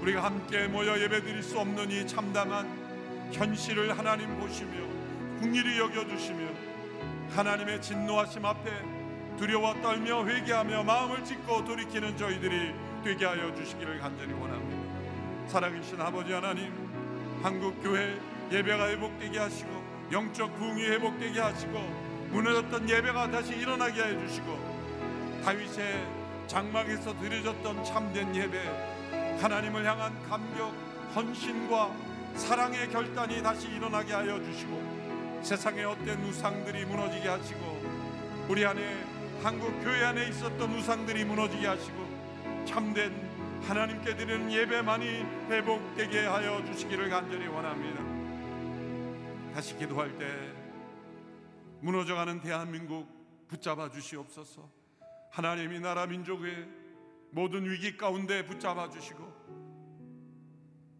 [0.00, 2.68] 우리가 함께 모여 예배드릴 수 없는 이 참담한
[3.32, 4.72] 현실을 하나님 보시며
[5.40, 6.46] 국리를 여겨 주시며
[7.34, 8.70] 하나님의 진노하심 앞에
[9.38, 12.72] 두려워 떨며 회개하며 마음을 찢고 돌이키는 저희들이
[13.02, 15.48] 되게 하여 주시기를 간절히 원합니다.
[15.48, 16.72] 살아계신 아버지 하나님
[17.42, 18.16] 한국 교회
[18.52, 19.83] 예배가 회복되게 하시고
[20.14, 21.72] 영적 부흥이 회복되게 하시고
[22.30, 26.06] 무너졌던 예배가 다시 일어나게 해 주시고 다윗의
[26.46, 30.72] 장막에서 드려졌던 참된 예배 하나님을 향한 감격
[31.16, 31.90] 헌신과
[32.36, 37.82] 사랑의 결단이 다시 일어나게 하여 주시고 세상의 어떤 우상들이 무너지게 하시고
[38.48, 39.04] 우리 안에
[39.42, 43.12] 한국 교회 안에 있었던 우상들이 무너지게 하시고 참된
[43.66, 48.03] 하나님께 드리는 예배만이 회복되게 하여 주시기를 간절히 원합니다.
[49.54, 50.26] 다시 기도할 때
[51.80, 53.06] 무너져가는 대한민국
[53.46, 54.68] 붙잡아 주시옵소서.
[55.30, 56.68] 하나님이 나라 민족의
[57.30, 59.32] 모든 위기 가운데 붙잡아 주시고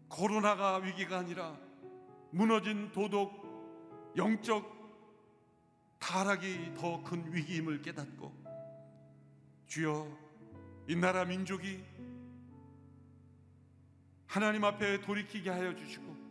[0.07, 1.57] 코로나가 위기가 아니라
[2.31, 4.73] 무너진 도덕, 영적
[5.99, 8.31] 타락이 더 큰 위기임을 깨닫고
[9.67, 10.07] 주여
[10.87, 11.83] 이 나라 민족이
[14.27, 16.24] 하나님 앞에 돌이키게 하여 주시고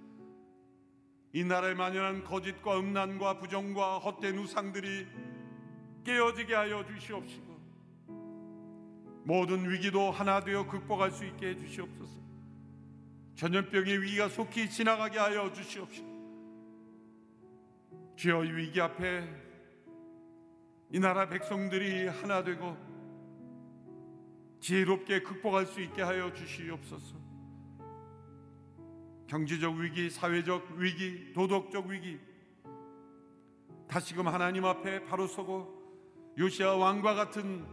[1.34, 5.04] 이 나라에 만연한 거짓과 음란과 부정과 헛된 우상들이
[6.04, 7.54] 깨어지게 하여 주시옵시고
[9.24, 12.22] 모든 위기도 하나 되어 극복할 수 있게 해 주시옵소서.
[13.34, 16.14] 전염병의 위기가 속히 지나가게 하여 주시옵시고
[18.14, 19.28] 주여 이 위기 앞에
[20.92, 22.76] 이 나라 백성들이 하나 되고
[24.60, 27.23] 지혜롭게 극복할 수 있게 하여 주시옵소서.
[29.26, 32.20] 경제적 위기, 사회적 위기, 도덕적 위기
[33.88, 35.82] 다시금 하나님 앞에 바로 서고
[36.38, 37.64] 요시아 왕과 같은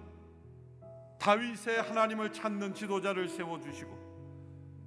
[1.19, 4.01] 다윗의 하나님을 찾는 지도자를 세워 주시고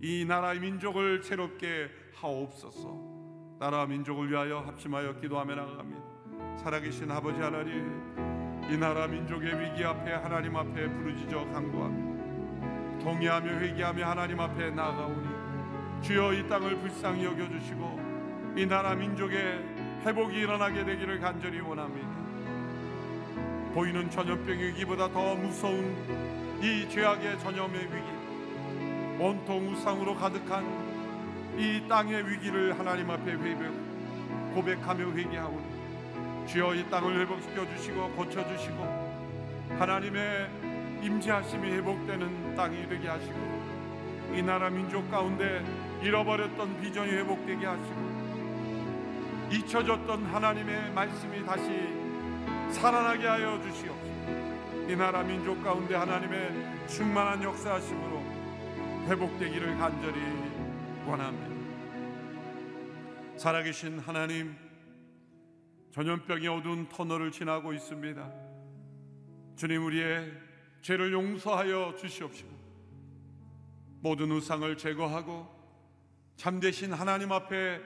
[0.00, 3.56] 이 나라의 민족을 새롭게 하옵소서.
[3.58, 6.58] 나라 민족을 위하여 합심하여 기도하며 나갑니다.
[6.58, 14.40] 살아계신 아버지 하나님, 이 나라 민족의 위기 앞에 하나님 앞에 부르짖어 간구하며 동의하며 회개하며 하나님
[14.40, 15.33] 앞에 나아가오니
[16.04, 19.58] 주여 이 땅을 불쌍히 여겨 주시고 이 나라 민족의
[20.04, 22.08] 회복이 일어나게 되기를 간절히 원합니다.
[23.72, 25.96] 보이는 전염병 위기보다 더 무서운
[26.60, 33.74] 이 죄악의 전염의 위기 온통 우상으로 가득한 이 땅의 위기를 하나님 앞에 회복
[34.54, 38.76] 고백하며 회개하오니 주여 이 땅을 회복시켜 주시고 고쳐 주시고
[39.78, 40.50] 하나님의
[41.02, 43.54] 임재하심이 회복되는 땅이 되게 하시고
[44.34, 45.64] 이 나라 민족 가운데
[46.04, 48.14] 잃어버렸던 비전이 회복되게 하시고
[49.50, 51.70] 잊혀졌던 하나님의 말씀이 다시
[52.78, 54.14] 살아나게 하여 주시옵소서.
[54.88, 58.22] 이 나라 민족 가운데 하나님의 충만한 역사하심으로
[59.06, 60.20] 회복되기를 간절히
[61.06, 61.54] 원합니다.
[63.38, 64.54] 살아계신 하나님,
[65.90, 68.30] 전염병이 어두운 터널을 지나고 있습니다.
[69.56, 70.32] 주님 우리의
[70.82, 72.50] 죄를 용서하여 주시옵시고
[74.00, 75.53] 모든 우상을 제거하고
[76.36, 77.80] 참되신 하나님 앞에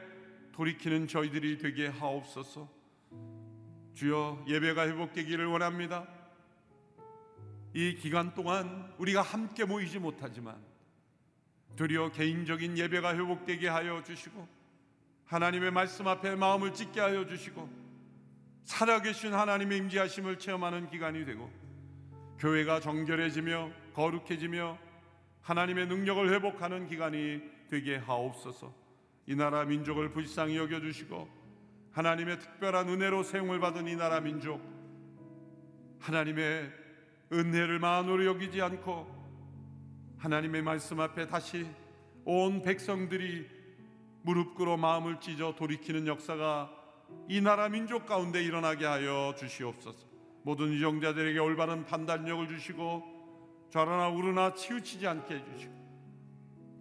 [0.52, 2.68] 돌이키는 저희들이 되게 하옵소서.
[3.94, 6.06] 주여 예배가 회복되기를 원합니다.
[7.74, 10.56] 이 기간 동안 우리가 함께 모이지 못하지만
[11.76, 14.48] 드디어 개인적인 예배가 회복되게 하여 주시고
[15.26, 17.68] 하나님의 말씀 앞에 마음을 찢게 하여 주시고
[18.64, 21.50] 살아계신 하나님의 임재하심을 체험하는 기간이 되고
[22.38, 24.78] 교회가 정결해지며 거룩해지며
[25.42, 28.72] 하나님의 능력을 회복하는 기간이 되게 하옵소서.
[29.26, 31.28] 이 나라 민족을 불쌍히 여겨 주시고
[31.92, 34.60] 하나님의 특별한 은혜로 세움을 받은 이 나라 민족
[36.00, 36.72] 하나님의
[37.32, 39.06] 은혜를 만으로 여기지 않고
[40.18, 41.66] 하나님의 말씀 앞에 다시
[42.24, 43.46] 온 백성들이
[44.22, 46.70] 무릎 꿇어 마음을 찢어 돌이키는 역사가
[47.28, 50.06] 이 나라 민족 가운데 일어나게 하여 주시옵소서.
[50.42, 55.87] 모든 유정자들에게 올바른 판단력을 주시고 좌라나 우르나 치우치지 않게 해주시고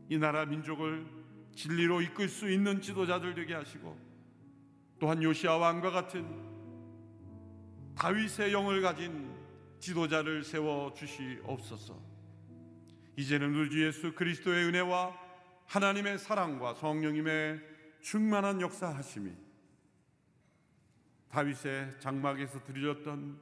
[0.10, 1.06] 이 나라 민족을
[1.54, 3.98] 진리로 이끌 수 있는 지도자들 되게 하시고
[5.00, 6.26] 또한 요시아 왕과 같은
[7.96, 9.36] 다윗의 영을 가진
[9.80, 12.00] 지도자를 세워 주시옵소서.
[13.16, 15.18] 이제는 우리 주 예수 그리스도의 은혜와
[15.66, 17.60] 하나님의 사랑과 성령님의
[18.02, 19.32] 충만한 역사하심이
[21.30, 23.40] 다윗의 장막에서 드려졌던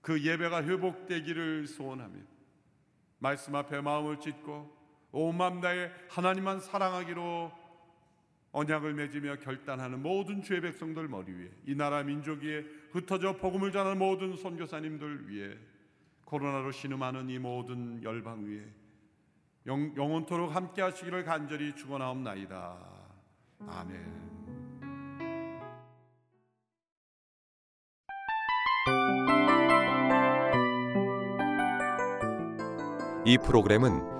[0.00, 2.18] 그 예배가 회복되기를 소원하며
[3.18, 4.79] 말씀 앞에 마음을 찢고
[5.12, 7.52] 온 마음 다해 하나님만 사랑하기로
[8.52, 13.98] 언약을 맺으며 결단하는 모든 주의 백성들 머리 위에 이 나라 민족 위에 흩어져 복음을 전하는
[13.98, 15.56] 모든 선교사님들 위에
[16.24, 18.64] 코로나로 신음하는 이 모든 열방 위에
[19.66, 22.78] 영, 영원토록 함께 하시기를 간절히 축원하옵나이다.
[23.68, 24.30] 아멘.
[33.26, 34.19] 이 프로그램은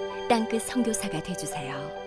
[0.31, 2.00] 땅끝 선교사가 되주세요.